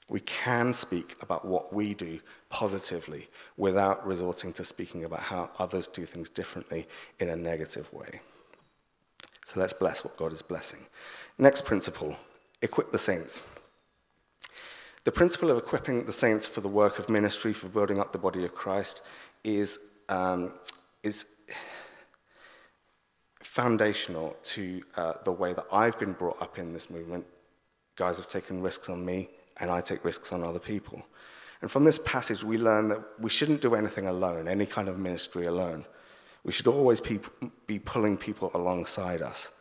We 0.09 0.19
can 0.21 0.73
speak 0.73 1.15
about 1.21 1.45
what 1.45 1.71
we 1.71 1.93
do 1.93 2.19
positively 2.49 3.27
without 3.57 4.05
resorting 4.05 4.51
to 4.53 4.63
speaking 4.63 5.03
about 5.05 5.21
how 5.21 5.51
others 5.59 5.87
do 5.87 6.05
things 6.05 6.29
differently 6.29 6.87
in 7.19 7.29
a 7.29 7.35
negative 7.35 7.93
way. 7.93 8.19
So 9.45 9.59
let's 9.59 9.73
bless 9.73 10.03
what 10.03 10.17
God 10.17 10.33
is 10.33 10.41
blessing. 10.41 10.79
Next 11.37 11.63
principle 11.63 12.17
equip 12.61 12.91
the 12.91 12.99
saints. 12.99 13.43
The 15.05 15.11
principle 15.11 15.49
of 15.49 15.57
equipping 15.57 16.05
the 16.05 16.11
saints 16.11 16.45
for 16.45 16.61
the 16.61 16.67
work 16.67 16.99
of 16.99 17.07
ministry, 17.07 17.53
for 17.53 17.69
building 17.69 17.99
up 17.99 18.11
the 18.11 18.17
body 18.17 18.43
of 18.43 18.53
Christ, 18.53 19.01
is, 19.43 19.79
um, 20.09 20.51
is 21.03 21.25
foundational 23.41 24.35
to 24.43 24.83
uh, 24.97 25.13
the 25.23 25.31
way 25.31 25.53
that 25.53 25.65
I've 25.71 25.97
been 25.97 26.13
brought 26.13 26.41
up 26.41 26.59
in 26.59 26.73
this 26.73 26.89
movement. 26.89 27.25
Guys 27.95 28.17
have 28.17 28.27
taken 28.27 28.61
risks 28.61 28.89
on 28.89 29.03
me, 29.05 29.29
and 29.59 29.69
I 29.69 29.81
take 29.81 30.05
risks 30.05 30.31
on 30.31 30.43
other 30.43 30.59
people. 30.59 31.05
And 31.61 31.69
from 31.69 31.83
this 31.83 31.99
passage, 31.99 32.43
we 32.43 32.57
learn 32.57 32.87
that 32.89 33.03
we 33.19 33.29
shouldn't 33.29 33.61
do 33.61 33.75
anything 33.75 34.07
alone, 34.07 34.47
any 34.47 34.65
kind 34.65 34.87
of 34.87 34.97
ministry 34.97 35.45
alone. 35.45 35.85
We 36.43 36.53
should 36.53 36.67
always 36.67 37.01
be 37.01 37.79
pulling 37.79 38.17
people 38.17 38.51
alongside 38.53 39.21
us 39.21 39.51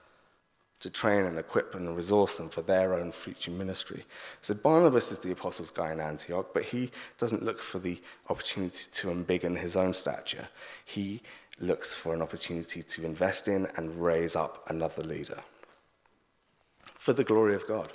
to 0.80 0.90
train 0.90 1.24
and 1.24 1.36
equip 1.36 1.74
and 1.74 1.96
resource 1.96 2.36
them 2.36 2.48
for 2.48 2.62
their 2.62 2.94
own 2.94 3.10
future 3.10 3.50
ministry. 3.50 4.04
So 4.42 4.54
Barnabas 4.54 5.10
is 5.10 5.18
the 5.18 5.32
apostles' 5.32 5.72
guy 5.72 5.90
in 5.90 5.98
Antioch, 5.98 6.50
but 6.54 6.62
he 6.62 6.92
doesn't 7.18 7.42
look 7.42 7.60
for 7.60 7.80
the 7.80 8.00
opportunity 8.30 8.88
to 8.92 9.08
embiggen 9.08 9.58
his 9.58 9.76
own 9.76 9.92
stature. 9.92 10.46
He 10.84 11.20
looks 11.58 11.92
for 11.92 12.14
an 12.14 12.22
opportunity 12.22 12.84
to 12.84 13.04
invest 13.04 13.48
in 13.48 13.66
and 13.76 14.00
raise 14.00 14.36
up 14.36 14.62
another 14.70 15.02
leader 15.02 15.40
for 16.94 17.12
the 17.12 17.24
glory 17.24 17.56
of 17.56 17.66
God. 17.66 17.90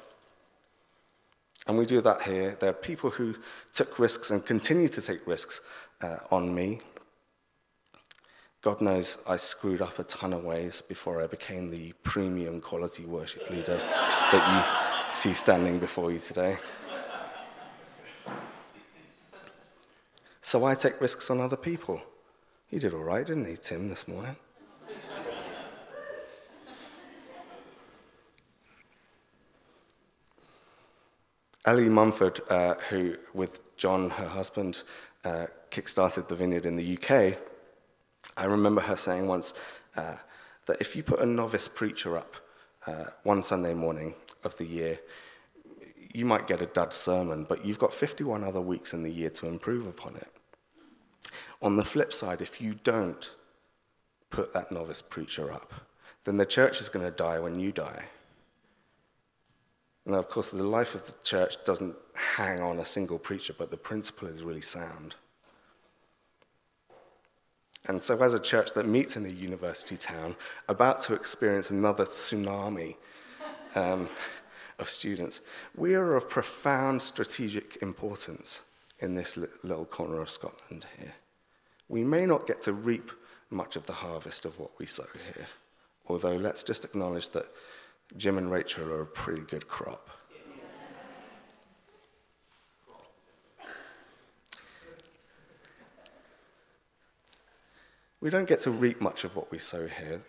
And 1.67 1.78
we 1.78 1.86
do 1.86 2.02
that 2.02 2.21
here. 2.23 2.58
There 2.60 2.69
are 2.69 2.73
people 2.73 3.10
who 3.10 3.36
took 3.71 3.99
risks 3.99 4.32
and 4.32 4.45
continue 4.45 4.89
to 4.89 5.02
take 5.02 5.26
risks 5.26 5.62
uh, 6.02 6.17
on 6.30 6.54
me. 6.54 6.82
God 8.62 8.82
knows 8.82 9.17
I 9.28 9.38
screwed 9.38 9.82
up 9.82 9.99
a 9.99 10.04
ton 10.04 10.34
of 10.34 10.43
ways 10.43 10.82
before 10.82 11.21
I 11.21 11.28
became 11.28 11.69
the 11.69 11.93
premium 12.04 12.62
quality 12.62 13.06
worship 13.06 13.49
leader 13.49 13.78
that 13.78 15.08
you 15.10 15.13
see 15.13 15.34
standing 15.34 15.80
before 15.80 16.12
you 16.12 16.19
today. 16.19 16.58
So 20.41 20.65
I 20.65 20.76
take 20.76 20.99
risks 21.02 21.30
on 21.30 21.39
other 21.41 21.58
people. 21.58 22.02
He 22.67 22.80
did 22.80 22.93
all 22.93 23.04
right, 23.04 23.26
didn't 23.26 23.45
he, 23.45 23.56
Tim, 23.56 23.89
this 23.89 24.08
morning? 24.08 24.36
Ellie 31.65 31.88
Mumford, 31.88 32.41
uh, 32.49 32.76
who, 32.89 33.15
with 33.34 33.62
John, 33.78 34.10
her 34.12 34.28
husband, 34.28 34.84
uh, 35.23 35.47
kickstarted 35.71 36.28
the 36.28 36.36
vineyard 36.36 36.65
in 36.65 36.76
the 36.76 36.97
UK, 36.97 37.38
I 38.36 38.45
remember 38.45 38.82
her 38.82 38.97
saying 38.97 39.28
once 39.28 39.54
uh, 39.95 40.15
that 40.65 40.82
if 40.82 40.95
you 40.95 41.04
put 41.04 41.19
a 41.19 41.26
novice 41.26 41.69
preacher 41.69 42.17
up 42.17 42.36
uh, 42.86 43.06
one 43.23 43.41
Sunday 43.41 43.73
morning 43.73 44.15
of 44.43 44.58
the 44.58 44.65
year, 44.65 44.99
you 46.13 46.26
might 46.26 46.47
get 46.47 46.62
a 46.62 46.65
dud 46.65 46.93
sermon, 46.93 47.45
but 47.47 47.65
you've 47.65 47.80
got 47.80 47.93
51 47.93 48.43
other 48.43 48.62
weeks 48.62 48.93
in 48.93 49.04
the 49.04 49.12
year 49.12 49.30
to 49.32 49.47
improve 49.47 49.88
upon 49.88 50.15
it. 50.17 50.32
On 51.62 51.78
the 51.78 51.86
flip 51.86 52.12
side, 52.12 52.41
if 52.41 52.60
you 52.60 52.76
don't 52.84 53.32
put 54.30 54.54
that 54.54 54.69
novice 54.69 55.02
preacher 55.02 55.52
up, 55.52 55.73
then 56.26 56.36
the 56.36 56.45
church 56.45 56.82
is 56.82 56.89
going 56.89 57.06
to 57.06 57.12
die 57.12 57.39
when 57.39 57.58
you 57.60 57.71
die. 57.71 58.06
Now, 60.05 60.19
of 60.19 60.27
course, 60.27 60.49
the 60.49 60.63
life 60.63 60.95
of 60.95 61.05
the 61.05 61.13
church 61.23 61.63
doesn't 61.63 61.95
hang 62.13 62.59
on 62.59 62.79
a 62.79 62.85
single 62.85 63.17
preacher, 63.17 63.53
but 63.57 63.71
the 63.71 63.77
principle 63.77 64.27
is 64.27 64.43
really 64.43 64.61
sound. 64.61 65.15
And 67.85 68.01
so, 68.01 68.21
as 68.21 68.33
a 68.33 68.39
church 68.39 68.73
that 68.73 68.87
meets 68.87 69.17
in 69.17 69.25
a 69.25 69.29
university 69.29 69.97
town, 69.97 70.35
about 70.67 71.01
to 71.03 71.13
experience 71.13 71.69
another 71.69 72.05
tsunami 72.05 72.95
um, 73.75 74.09
of 74.79 74.89
students, 74.89 75.41
we 75.75 75.93
are 75.95 76.15
of 76.15 76.29
profound 76.29 77.01
strategic 77.01 77.77
importance 77.81 78.61
in 78.99 79.15
this 79.15 79.37
little 79.37 79.85
corner 79.85 80.21
of 80.21 80.29
Scotland 80.29 80.85
here. 80.97 81.13
We 81.89 82.03
may 82.03 82.25
not 82.25 82.47
get 82.47 82.61
to 82.63 82.73
reap 82.73 83.11
much 83.49 83.75
of 83.75 83.85
the 83.85 83.93
harvest 83.93 84.45
of 84.45 84.59
what 84.59 84.71
we 84.79 84.85
sow 84.85 85.05
here, 85.33 85.45
although 86.07 86.35
let's 86.35 86.63
just 86.63 86.85
acknowledge 86.85 87.29
that 87.29 87.47
Jim 88.17 88.38
and 88.38 88.52
Rachel 88.52 88.91
are 88.91 89.02
a 89.02 89.06
pretty 89.06 89.41
good 89.41 89.67
crop. 89.67 90.10
We 98.21 98.30
don't 98.30 98.47
get 98.47 98.62
to 98.62 98.71
reap 98.71 99.02
much 99.02 99.26
of 99.26 99.36
what 99.36 99.52
we 99.52 99.60
sow 99.60 99.86
here, 99.86 100.21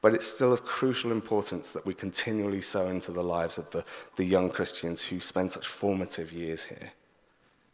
but 0.00 0.14
it's 0.14 0.26
still 0.26 0.52
of 0.52 0.64
crucial 0.64 1.12
importance 1.12 1.72
that 1.74 1.86
we 1.86 1.94
continually 1.94 2.60
sow 2.60 2.88
into 2.88 3.12
the 3.12 3.22
lives 3.22 3.56
of 3.56 3.70
the, 3.70 3.84
the 4.16 4.24
young 4.24 4.50
Christians 4.50 5.00
who 5.00 5.20
spend 5.20 5.52
such 5.52 5.68
formative 5.68 6.32
years 6.32 6.64
here. 6.64 6.90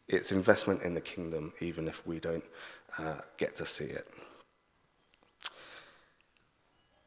It's 0.09 0.31
investment 0.31 0.83
in 0.83 0.93
the 0.93 1.01
kingdom, 1.01 1.55
even 1.61 1.89
if 1.89 2.07
we 2.07 2.21
don't 2.21 2.45
uh, 2.99 3.21
get 3.39 3.55
to 3.55 3.67
see 3.67 3.85
it. 3.85 4.07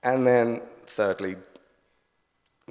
And 0.02 0.26
then, 0.26 0.62
thirdly, 0.88 1.36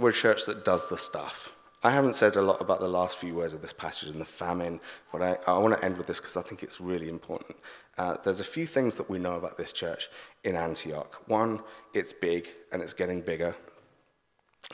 we're 0.00 0.10
a 0.10 0.14
church 0.14 0.46
that 0.46 0.64
does 0.64 0.88
the 0.88 0.98
stuff. 0.98 1.52
I 1.82 1.90
haven't 1.90 2.14
said 2.14 2.36
a 2.36 2.42
lot 2.42 2.60
about 2.60 2.80
the 2.80 2.88
last 2.88 3.16
few 3.16 3.34
words 3.34 3.54
of 3.54 3.62
this 3.62 3.72
passage 3.72 4.10
and 4.10 4.20
the 4.20 4.26
famine, 4.26 4.80
but 5.10 5.22
I, 5.22 5.38
I 5.46 5.56
want 5.58 5.78
to 5.78 5.84
end 5.84 5.96
with 5.96 6.06
this 6.06 6.20
because 6.20 6.36
I 6.36 6.42
think 6.42 6.62
it's 6.62 6.80
really 6.80 7.08
important. 7.08 7.56
Uh, 7.96 8.16
there's 8.22 8.40
a 8.40 8.44
few 8.44 8.66
things 8.66 8.96
that 8.96 9.08
we 9.08 9.18
know 9.18 9.34
about 9.34 9.56
this 9.56 9.72
church 9.72 10.10
in 10.44 10.56
Antioch. 10.56 11.22
One, 11.26 11.60
it's 11.94 12.12
big 12.12 12.48
and 12.70 12.82
it's 12.82 12.92
getting 12.92 13.22
bigger. 13.22 13.56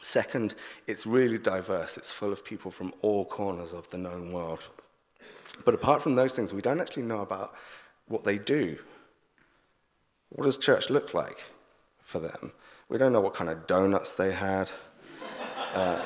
Second, 0.02 0.56
it's 0.88 1.06
really 1.06 1.38
diverse. 1.38 1.96
It's 1.96 2.10
full 2.10 2.32
of 2.32 2.44
people 2.44 2.72
from 2.72 2.92
all 3.02 3.24
corners 3.24 3.72
of 3.72 3.88
the 3.90 3.98
known 3.98 4.32
world. 4.32 4.68
But 5.64 5.74
apart 5.74 6.02
from 6.02 6.16
those 6.16 6.34
things, 6.34 6.52
we 6.52 6.60
don't 6.60 6.80
actually 6.80 7.04
know 7.04 7.20
about 7.20 7.54
what 8.08 8.24
they 8.24 8.36
do. 8.36 8.78
What 10.30 10.44
does 10.44 10.58
church 10.58 10.90
look 10.90 11.14
like 11.14 11.44
for 12.02 12.18
them? 12.18 12.52
We 12.88 12.98
don't 12.98 13.12
know 13.12 13.20
what 13.20 13.34
kind 13.34 13.48
of 13.48 13.66
donuts 13.66 14.14
they 14.14 14.32
had. 14.32 14.70
Uh, 15.76 16.00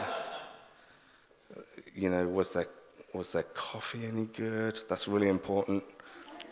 you 1.95 2.11
know, 2.11 2.27
was 2.27 2.53
their, 2.53 2.67
was 3.15 3.31
their 3.31 3.45
coffee 3.45 4.05
any 4.05 4.25
good? 4.25 4.83
That's 4.89 5.07
really 5.07 5.29
important. 5.29 5.85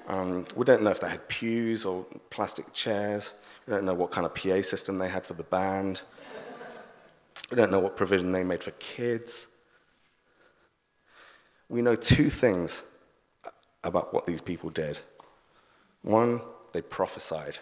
Um, 0.07 0.45
we 0.55 0.65
don't 0.65 0.85
know 0.85 0.91
if 0.91 1.01
they 1.01 1.09
had 1.09 1.27
pews 1.27 1.85
or 1.85 2.07
plastic 2.31 2.73
chairs. 2.73 3.35
We 3.67 3.75
don't 3.75 3.85
know 3.85 3.95
what 3.95 4.13
kind 4.13 4.25
of 4.25 4.37
PA 4.37 4.63
system 4.63 4.99
they 4.99 5.09
had 5.09 5.27
for 5.27 5.35
the 5.35 5.43
band. 5.43 6.03
We 7.51 7.57
don't 7.57 7.73
know 7.73 7.81
what 7.81 7.97
provision 7.97 8.31
they 8.31 8.45
made 8.45 8.63
for 8.63 8.71
kids. 8.73 9.49
We 11.69 11.83
know 11.83 11.97
two 11.97 12.31
things 12.31 12.85
about 13.83 14.15
what 14.15 14.27
these 14.27 14.41
people 14.41 14.71
did. 14.71 15.01
One, 16.03 16.41
they 16.73 16.83
prophesied, 16.83 17.59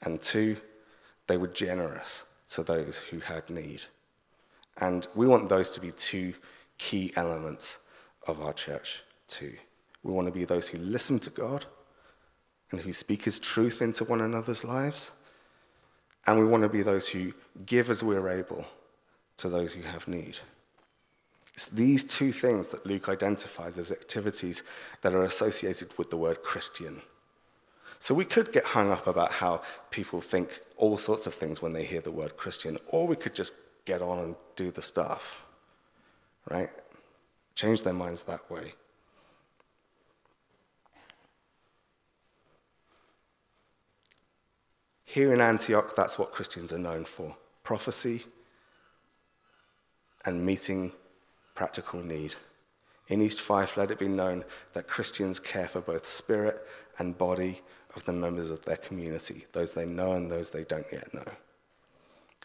and 0.00 0.18
two, 0.18 0.56
they 1.26 1.36
were 1.36 1.48
generous 1.48 2.24
to 2.52 2.62
those 2.62 2.96
who 2.96 3.20
had 3.20 3.50
need. 3.50 3.82
And 4.78 5.06
we 5.14 5.26
want 5.26 5.48
those 5.48 5.70
to 5.70 5.80
be 5.80 5.92
two 5.92 6.34
key 6.78 7.12
elements 7.16 7.78
of 8.26 8.40
our 8.40 8.52
church, 8.52 9.02
too. 9.28 9.54
We 10.02 10.12
want 10.12 10.26
to 10.26 10.32
be 10.32 10.44
those 10.44 10.68
who 10.68 10.78
listen 10.78 11.18
to 11.20 11.30
God 11.30 11.66
and 12.70 12.80
who 12.80 12.92
speak 12.92 13.22
His 13.24 13.38
truth 13.38 13.82
into 13.82 14.04
one 14.04 14.20
another's 14.20 14.64
lives. 14.64 15.10
And 16.26 16.38
we 16.38 16.46
want 16.46 16.62
to 16.62 16.68
be 16.68 16.82
those 16.82 17.08
who 17.08 17.32
give 17.66 17.90
as 17.90 18.02
we're 18.02 18.28
able 18.28 18.64
to 19.38 19.48
those 19.48 19.72
who 19.72 19.82
have 19.82 20.08
need. 20.08 20.38
It's 21.54 21.66
these 21.66 22.04
two 22.04 22.32
things 22.32 22.68
that 22.68 22.86
Luke 22.86 23.08
identifies 23.08 23.78
as 23.78 23.92
activities 23.92 24.62
that 25.02 25.14
are 25.14 25.24
associated 25.24 25.96
with 25.98 26.10
the 26.10 26.16
word 26.16 26.42
Christian. 26.42 27.02
So 27.98 28.14
we 28.14 28.24
could 28.24 28.52
get 28.52 28.64
hung 28.64 28.90
up 28.90 29.06
about 29.06 29.32
how 29.32 29.62
people 29.90 30.20
think 30.20 30.60
all 30.76 30.96
sorts 30.96 31.26
of 31.26 31.34
things 31.34 31.60
when 31.60 31.72
they 31.72 31.84
hear 31.84 32.00
the 32.00 32.10
word 32.10 32.36
Christian, 32.36 32.78
or 32.88 33.06
we 33.06 33.16
could 33.16 33.34
just 33.34 33.54
get 33.84 34.00
on 34.00 34.18
and 34.18 34.34
do 34.56 34.70
the 34.70 34.82
stuff, 34.82 35.42
right? 36.50 36.70
Change 37.54 37.82
their 37.82 37.92
minds 37.92 38.24
that 38.24 38.50
way. 38.50 38.72
Here 45.04 45.32
in 45.34 45.42
Antioch, 45.42 45.94
that's 45.94 46.18
what 46.18 46.32
Christians 46.32 46.72
are 46.72 46.78
known 46.78 47.04
for 47.04 47.36
prophecy 47.64 48.24
and 50.24 50.44
meeting 50.44 50.92
practical 51.54 52.02
need. 52.02 52.34
In 53.08 53.20
East 53.20 53.40
Fife, 53.40 53.76
let 53.76 53.90
it 53.90 53.98
be 53.98 54.08
known 54.08 54.44
that 54.72 54.86
Christians 54.86 55.38
care 55.38 55.68
for 55.68 55.82
both 55.82 56.06
spirit 56.06 56.66
and 56.98 57.18
body 57.18 57.60
of 57.94 58.04
the 58.04 58.12
members 58.12 58.50
of 58.50 58.64
their 58.64 58.78
community, 58.78 59.44
those 59.52 59.74
they 59.74 59.84
know 59.84 60.12
and 60.12 60.30
those 60.30 60.48
they 60.48 60.64
don't 60.64 60.86
yet 60.90 61.12
know. 61.12 61.30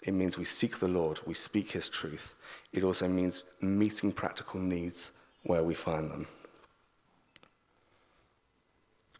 It 0.04 0.14
means 0.14 0.38
we 0.38 0.46
seek 0.46 0.80
the 0.80 0.88
Lord, 0.88 1.20
we 1.26 1.34
speak 1.34 1.72
his 1.72 1.90
truth. 1.90 2.36
It 2.72 2.84
also 2.84 3.08
means 3.08 3.44
meeting 3.62 4.12
practical 4.12 4.60
needs 4.60 5.12
where 5.44 5.64
we 5.64 5.74
find 5.74 6.12
them. 6.12 6.28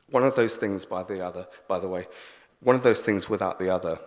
One 0.10 0.24
of 0.24 0.36
those 0.36 0.56
things 0.56 0.86
by 0.86 1.04
the 1.04 1.26
other, 1.26 1.48
by 1.68 1.80
the 1.80 1.88
way, 1.88 2.08
one 2.62 2.76
of 2.76 2.84
those 2.84 3.02
things 3.02 3.30
without 3.30 3.60
the 3.60 3.74
other 3.74 4.00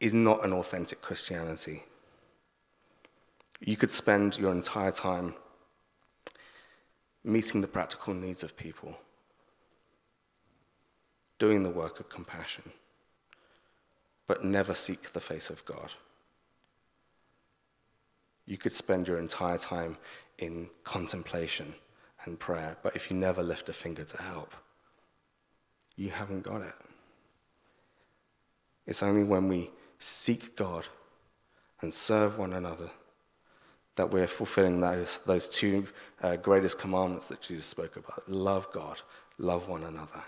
is 0.00 0.14
not 0.14 0.44
an 0.44 0.52
authentic 0.52 1.00
Christianity. 1.00 1.82
You 3.60 3.76
could 3.76 3.90
spend 3.90 4.38
your 4.38 4.52
entire 4.52 4.92
time 4.92 5.34
meeting 7.24 7.62
the 7.62 7.66
practical 7.66 8.12
needs 8.12 8.42
of 8.42 8.56
people, 8.56 8.98
doing 11.38 11.62
the 11.62 11.70
work 11.70 11.98
of 11.98 12.08
compassion 12.08 12.70
but 14.26 14.44
never 14.44 14.74
seek 14.74 15.12
the 15.12 15.20
face 15.20 15.50
of 15.50 15.64
God. 15.64 15.92
You 18.46 18.58
could 18.58 18.72
spend 18.72 19.08
your 19.08 19.18
entire 19.18 19.58
time 19.58 19.96
in 20.38 20.68
contemplation 20.82 21.74
and 22.24 22.38
prayer, 22.38 22.76
but 22.82 22.96
if 22.96 23.10
you 23.10 23.16
never 23.16 23.42
lift 23.42 23.68
a 23.68 23.72
finger 23.72 24.04
to 24.04 24.22
help, 24.22 24.54
you 25.96 26.10
haven't 26.10 26.42
got 26.42 26.62
it. 26.62 26.74
It's 28.86 29.02
only 29.02 29.24
when 29.24 29.48
we 29.48 29.70
seek 29.98 30.56
God 30.56 30.86
and 31.80 31.92
serve 31.92 32.38
one 32.38 32.52
another 32.52 32.90
that 33.96 34.10
we're 34.10 34.26
fulfilling 34.26 34.80
those, 34.80 35.20
those 35.20 35.48
two 35.48 35.86
uh, 36.22 36.36
greatest 36.36 36.78
commandments 36.78 37.28
that 37.28 37.40
Jesus 37.40 37.64
spoke 37.64 37.96
about 37.96 38.28
love 38.28 38.70
God, 38.72 39.00
love 39.38 39.68
one 39.68 39.84
another. 39.84 40.22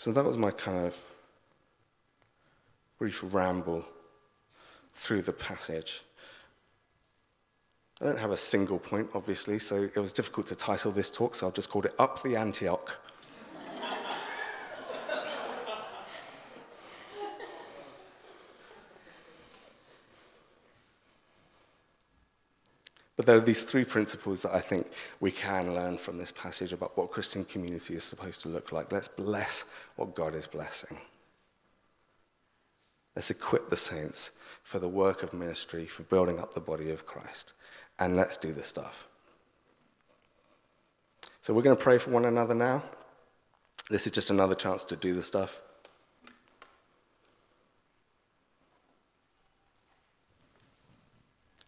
So 0.00 0.10
that 0.12 0.24
was 0.24 0.38
my 0.38 0.50
kind 0.50 0.86
of 0.86 0.96
brief 2.98 3.22
ramble 3.34 3.84
through 4.94 5.20
the 5.20 5.32
passage. 5.34 6.00
I 8.00 8.06
don't 8.06 8.18
have 8.18 8.30
a 8.30 8.36
single 8.38 8.78
point, 8.78 9.10
obviously, 9.12 9.58
so 9.58 9.90
it 9.94 9.98
was 9.98 10.14
difficult 10.14 10.46
to 10.46 10.54
title 10.54 10.90
this 10.90 11.10
talk, 11.10 11.34
so 11.34 11.46
I've 11.46 11.52
just 11.52 11.68
called 11.68 11.84
it 11.84 11.94
Up 11.98 12.22
the 12.22 12.34
Antioch. 12.34 12.96
But 23.20 23.26
there 23.26 23.36
are 23.36 23.40
these 23.40 23.64
three 23.64 23.84
principles 23.84 24.40
that 24.40 24.54
I 24.54 24.60
think 24.60 24.90
we 25.20 25.30
can 25.30 25.74
learn 25.74 25.98
from 25.98 26.16
this 26.16 26.32
passage 26.32 26.72
about 26.72 26.96
what 26.96 27.10
Christian 27.10 27.44
community 27.44 27.94
is 27.94 28.02
supposed 28.02 28.40
to 28.40 28.48
look 28.48 28.72
like. 28.72 28.90
Let's 28.90 29.08
bless 29.08 29.66
what 29.96 30.14
God 30.14 30.34
is 30.34 30.46
blessing. 30.46 30.96
Let's 33.14 33.30
equip 33.30 33.68
the 33.68 33.76
saints 33.76 34.30
for 34.62 34.78
the 34.78 34.88
work 34.88 35.22
of 35.22 35.34
ministry, 35.34 35.84
for 35.84 36.02
building 36.04 36.38
up 36.38 36.54
the 36.54 36.62
body 36.62 36.90
of 36.90 37.04
Christ. 37.04 37.52
And 37.98 38.16
let's 38.16 38.38
do 38.38 38.54
the 38.54 38.64
stuff. 38.64 39.06
So 41.42 41.52
we're 41.52 41.60
going 41.60 41.76
to 41.76 41.82
pray 41.82 41.98
for 41.98 42.12
one 42.12 42.24
another 42.24 42.54
now. 42.54 42.82
This 43.90 44.06
is 44.06 44.12
just 44.12 44.30
another 44.30 44.54
chance 44.54 44.82
to 44.84 44.96
do 44.96 45.12
the 45.12 45.22
stuff. 45.22 45.60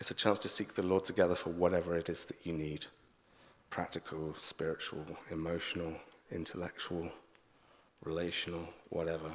It's 0.03 0.11
a 0.11 0.15
chance 0.15 0.41
to 0.41 0.49
seek 0.49 0.75
the 0.75 0.83
Lord 0.83 1.05
together 1.05 1.37
for 1.37 1.51
whatever 1.51 1.97
it 1.97 2.09
is 2.09 2.25
that 2.25 2.39
you 2.43 2.53
need 2.53 2.87
practical, 3.71 4.35
spiritual, 4.37 5.07
emotional, 5.31 5.95
intellectual, 6.33 7.09
relational, 8.03 8.69
whatever. 8.89 9.31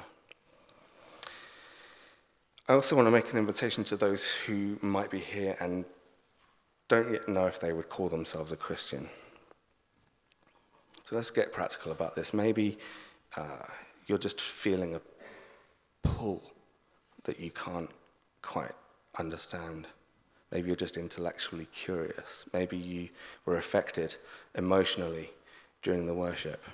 I 2.68 2.74
also 2.74 2.96
want 2.96 3.06
to 3.06 3.10
make 3.10 3.32
an 3.32 3.38
invitation 3.38 3.82
to 3.84 3.96
those 3.96 4.28
who 4.28 4.78
might 4.82 5.10
be 5.10 5.20
here 5.20 5.56
and 5.58 5.86
don't 6.88 7.12
yet 7.14 7.26
know 7.30 7.46
if 7.46 7.58
they 7.58 7.72
would 7.72 7.88
call 7.88 8.10
themselves 8.10 8.52
a 8.52 8.56
Christian. 8.56 9.08
So 11.06 11.16
let's 11.16 11.30
get 11.30 11.50
practical 11.50 11.92
about 11.92 12.14
this. 12.14 12.34
Maybe 12.34 12.76
uh, 13.38 13.64
you're 14.06 14.18
just 14.18 14.38
feeling 14.38 14.94
a 14.94 15.00
pull 16.02 16.42
that 17.24 17.40
you 17.40 17.52
can't 17.52 17.90
quite 18.42 18.74
understand. 19.18 19.86
Maybe 20.50 20.68
you're 20.68 20.76
just 20.76 20.96
intellectually 20.96 21.66
curious. 21.66 22.46
Maybe 22.52 22.76
you 22.76 23.10
were 23.44 23.56
affected 23.56 24.16
emotionally 24.54 25.30
during 25.82 26.06
the 26.06 26.14
worship. 26.14 26.64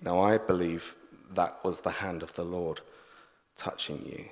Now, 0.00 0.20
I 0.20 0.38
believe 0.38 0.96
that 1.34 1.64
was 1.64 1.80
the 1.80 1.90
hand 1.90 2.22
of 2.22 2.34
the 2.34 2.44
Lord 2.44 2.80
touching 3.56 4.04
you. 4.04 4.28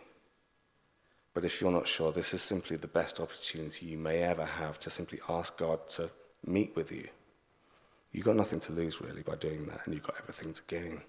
But 1.32 1.44
if 1.44 1.60
you're 1.60 1.70
not 1.70 1.86
sure, 1.86 2.10
this 2.10 2.34
is 2.34 2.42
simply 2.42 2.76
the 2.76 2.88
best 2.88 3.20
opportunity 3.20 3.86
you 3.86 3.96
may 3.96 4.22
ever 4.22 4.44
have 4.44 4.80
to 4.80 4.90
simply 4.90 5.20
ask 5.28 5.56
God 5.56 5.88
to 5.90 6.10
meet 6.44 6.74
with 6.74 6.90
you. 6.90 7.06
You've 8.12 8.24
got 8.24 8.34
nothing 8.34 8.58
to 8.60 8.72
lose, 8.72 9.00
really, 9.00 9.22
by 9.22 9.36
doing 9.36 9.66
that, 9.66 9.82
and 9.84 9.94
you've 9.94 10.02
got 10.02 10.16
everything 10.18 10.52
to 10.52 10.62
gain. 10.66 11.02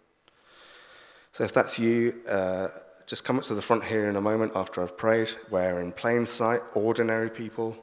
So 1.32 1.44
if 1.44 1.54
that's 1.54 1.80
you, 1.80 2.22
uh, 2.28 2.68
just 3.12 3.24
come 3.26 3.38
up 3.38 3.44
to 3.44 3.54
the 3.54 3.62
front 3.62 3.84
here 3.84 4.08
in 4.08 4.16
a 4.16 4.22
moment 4.22 4.54
after 4.56 4.82
I've 4.82 4.96
prayed, 4.96 5.28
where 5.50 5.82
in 5.82 5.92
plain 5.92 6.26
sight, 6.26 6.62
ordinary 6.74 7.30
people. 7.30 7.76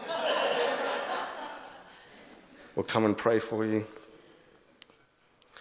will 2.74 2.84
come 2.84 3.04
and 3.04 3.18
pray 3.18 3.38
for 3.38 3.66
you. 3.66 3.86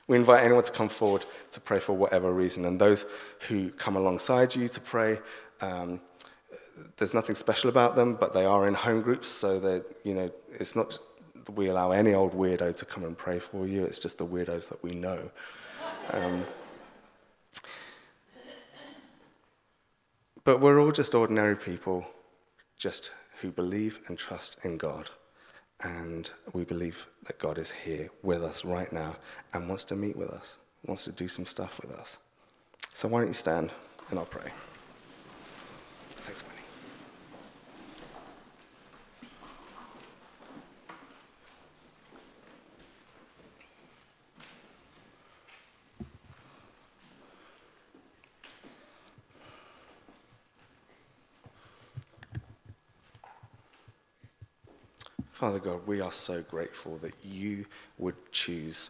We 0.08 0.16
invite 0.16 0.46
anyone 0.46 0.64
to 0.64 0.72
come 0.72 0.88
forward 0.88 1.26
to 1.52 1.60
pray 1.60 1.80
for 1.80 1.92
whatever 1.92 2.32
reason, 2.32 2.64
and 2.64 2.80
those 2.80 3.06
who 3.50 3.70
come 3.72 3.98
alongside 3.98 4.56
you 4.56 4.70
to 4.70 4.80
pray. 4.80 5.20
Um, 5.60 6.00
there's 6.96 7.14
nothing 7.14 7.36
special 7.36 7.70
about 7.70 7.98
them, 7.98 8.16
but 8.16 8.34
they 8.34 8.46
are 8.46 8.66
in 8.66 8.74
home 8.74 9.02
groups, 9.02 9.28
so 9.28 9.60
that 9.60 9.84
you 10.06 10.14
know 10.14 10.32
it's 10.58 10.74
not 10.74 10.98
we 11.54 11.68
allow 11.68 11.92
any 11.92 12.14
old 12.14 12.32
weirdo 12.32 12.74
to 12.78 12.86
come 12.86 13.04
and 13.04 13.18
pray 13.18 13.40
for 13.40 13.68
you. 13.68 13.84
It's 13.84 14.00
just 14.00 14.18
the 14.18 14.26
weirdos 14.26 14.70
that 14.70 14.82
we 14.82 14.92
know. 14.92 15.30
Um, 16.12 16.46
But 20.44 20.62
we're 20.62 20.80
all 20.80 20.92
just 20.92 21.14
ordinary 21.14 21.58
people, 21.58 22.06
just 22.78 23.12
who 23.42 23.52
believe 23.52 24.00
and 24.08 24.18
trust 24.18 24.58
in 24.64 24.78
God. 24.78 25.10
And 25.82 26.30
we 26.54 26.64
believe 26.64 27.06
that 27.26 27.38
God 27.38 27.58
is 27.58 27.70
here 27.70 28.10
with 28.24 28.42
us 28.44 28.66
right 28.66 28.92
now 28.92 29.16
and 29.54 29.68
wants 29.68 29.84
to 29.86 29.96
meet 29.96 30.16
with 30.16 30.30
us, 30.30 30.58
wants 30.86 31.04
to 31.04 31.12
do 31.12 31.28
some 31.28 31.46
stuff 31.46 31.80
with 31.82 31.92
us. 31.92 32.18
So 32.94 33.08
why 33.08 33.20
don't 33.20 33.28
you 33.28 33.34
stand 33.34 33.72
and 34.10 34.18
I'll 34.18 34.26
pray. 34.26 34.52
Thanks, 36.26 36.44
man. 36.44 36.57
Father 55.38 55.60
God, 55.60 55.86
we 55.86 56.02
are 56.02 56.12
so 56.12 56.42
grateful 56.42 56.98
that 57.04 57.14
you 57.24 57.68
would 58.00 58.16
choose 58.32 58.90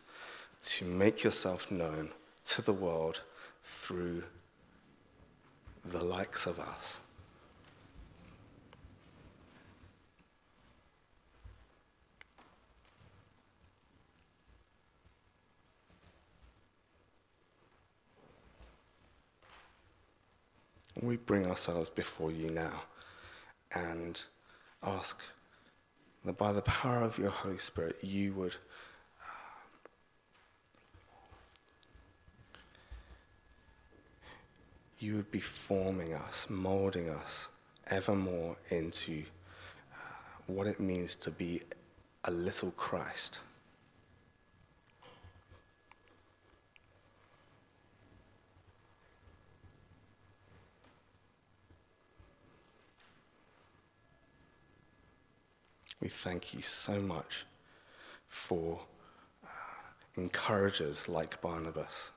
to 0.63 0.85
make 0.85 1.21
yourself 1.21 1.69
known 1.69 2.11
to 2.45 2.61
the 2.61 2.71
world 2.71 3.19
through 3.65 4.23
the 5.83 6.01
likes 6.01 6.45
of 6.45 6.57
us. 6.57 7.01
We 21.01 21.17
bring 21.17 21.45
ourselves 21.45 21.89
before 21.89 22.31
you 22.31 22.49
now 22.49 22.83
and 23.73 24.21
ask 24.81 25.19
that 26.27 26.37
by 26.37 26.51
the 26.51 26.61
power 26.61 27.01
of 27.01 27.17
your 27.17 27.31
Holy 27.31 27.57
Spirit, 27.57 27.97
you 28.01 28.33
would 28.33 28.55
uh, 29.21 29.25
you 34.99 35.15
would 35.15 35.31
be 35.31 35.39
forming 35.39 36.13
us, 36.13 36.45
molding 36.49 37.09
us 37.09 37.49
ever 37.87 38.15
more 38.15 38.55
into 38.69 39.23
uh, 39.93 39.97
what 40.47 40.67
it 40.67 40.79
means 40.79 41.15
to 41.15 41.31
be 41.31 41.61
a 42.25 42.31
little 42.31 42.71
Christ. 42.71 43.39
We 55.99 56.09
thank 56.09 56.53
you 56.53 56.61
so 56.61 56.99
much 56.99 57.45
for 58.27 58.79
uh, 59.43 59.47
encouragers 60.15 61.09
like 61.09 61.41
Barnabas 61.41 62.11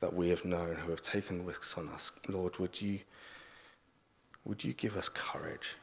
that 0.00 0.12
we 0.12 0.30
have 0.30 0.44
known 0.44 0.76
who 0.76 0.90
have 0.90 1.02
taken 1.02 1.44
risks 1.44 1.76
on 1.78 1.88
us. 1.90 2.10
Lord, 2.28 2.58
would 2.58 2.80
you, 2.80 3.00
would 4.44 4.64
you 4.64 4.72
give 4.72 4.96
us 4.96 5.08
courage? 5.08 5.76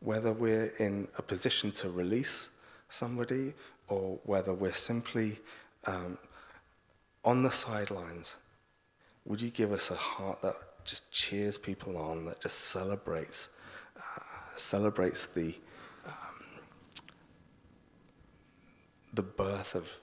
Whether 0.00 0.32
we're 0.32 0.72
in 0.78 1.08
a 1.18 1.22
position 1.22 1.72
to 1.72 1.90
release 1.90 2.50
somebody 2.88 3.54
or 3.88 4.18
whether 4.24 4.52
we're 4.52 4.72
simply 4.72 5.38
um, 5.86 6.16
on 7.24 7.42
the 7.42 7.50
sidelines, 7.50 8.36
would 9.24 9.40
you 9.40 9.50
give 9.50 9.72
us 9.72 9.90
a 9.90 9.96
heart 9.96 10.42
that 10.42 10.56
just 10.84 11.10
cheers 11.10 11.58
people 11.58 11.96
on, 11.96 12.24
that 12.26 12.40
just 12.40 12.58
celebrates, 12.58 13.48
uh, 13.96 14.20
celebrates 14.56 15.26
the 15.26 15.54
the 19.12 19.22
birth 19.22 19.74
of 19.74 19.98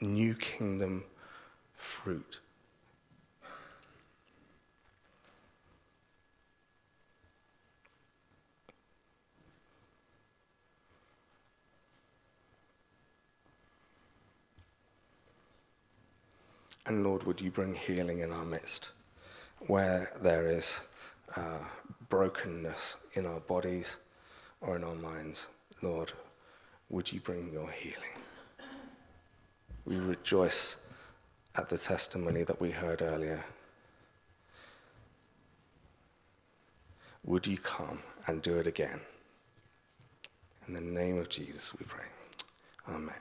new 0.00 0.34
kingdom 0.34 1.04
fruit. 1.76 2.40
And 16.84 17.04
Lord, 17.04 17.22
would 17.24 17.40
you 17.40 17.50
bring 17.50 17.74
healing 17.74 18.20
in 18.20 18.32
our 18.32 18.44
midst 18.44 18.90
where 19.66 20.10
there 20.20 20.46
is 20.48 20.80
uh, 21.36 21.58
brokenness 22.08 22.96
in 23.14 23.24
our 23.24 23.40
bodies 23.40 23.98
or 24.60 24.76
in 24.76 24.82
our 24.82 24.96
minds? 24.96 25.46
Lord, 25.80 26.12
would 26.92 27.10
you 27.10 27.18
bring 27.18 27.50
your 27.52 27.68
healing? 27.70 27.96
We 29.84 29.96
rejoice 29.96 30.76
at 31.56 31.68
the 31.68 31.78
testimony 31.78 32.44
that 32.44 32.60
we 32.60 32.70
heard 32.70 33.02
earlier. 33.02 33.42
Would 37.24 37.46
you 37.46 37.56
come 37.56 37.98
and 38.26 38.42
do 38.42 38.58
it 38.58 38.66
again? 38.66 39.00
In 40.68 40.74
the 40.74 40.80
name 40.80 41.18
of 41.18 41.28
Jesus, 41.28 41.72
we 41.76 41.84
pray. 41.86 42.04
Amen. 42.88 43.14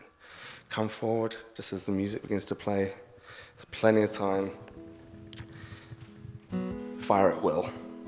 Come 0.69 0.88
forward 0.88 1.36
just 1.55 1.73
as 1.73 1.86
the 1.86 1.91
music 1.91 2.21
begins 2.21 2.45
to 2.45 2.55
play. 2.55 2.93
There's 3.55 3.65
plenty 3.71 4.03
of 4.03 4.12
time. 4.12 4.51
Fire 6.99 7.31
at 7.31 7.41
will. 7.41 7.69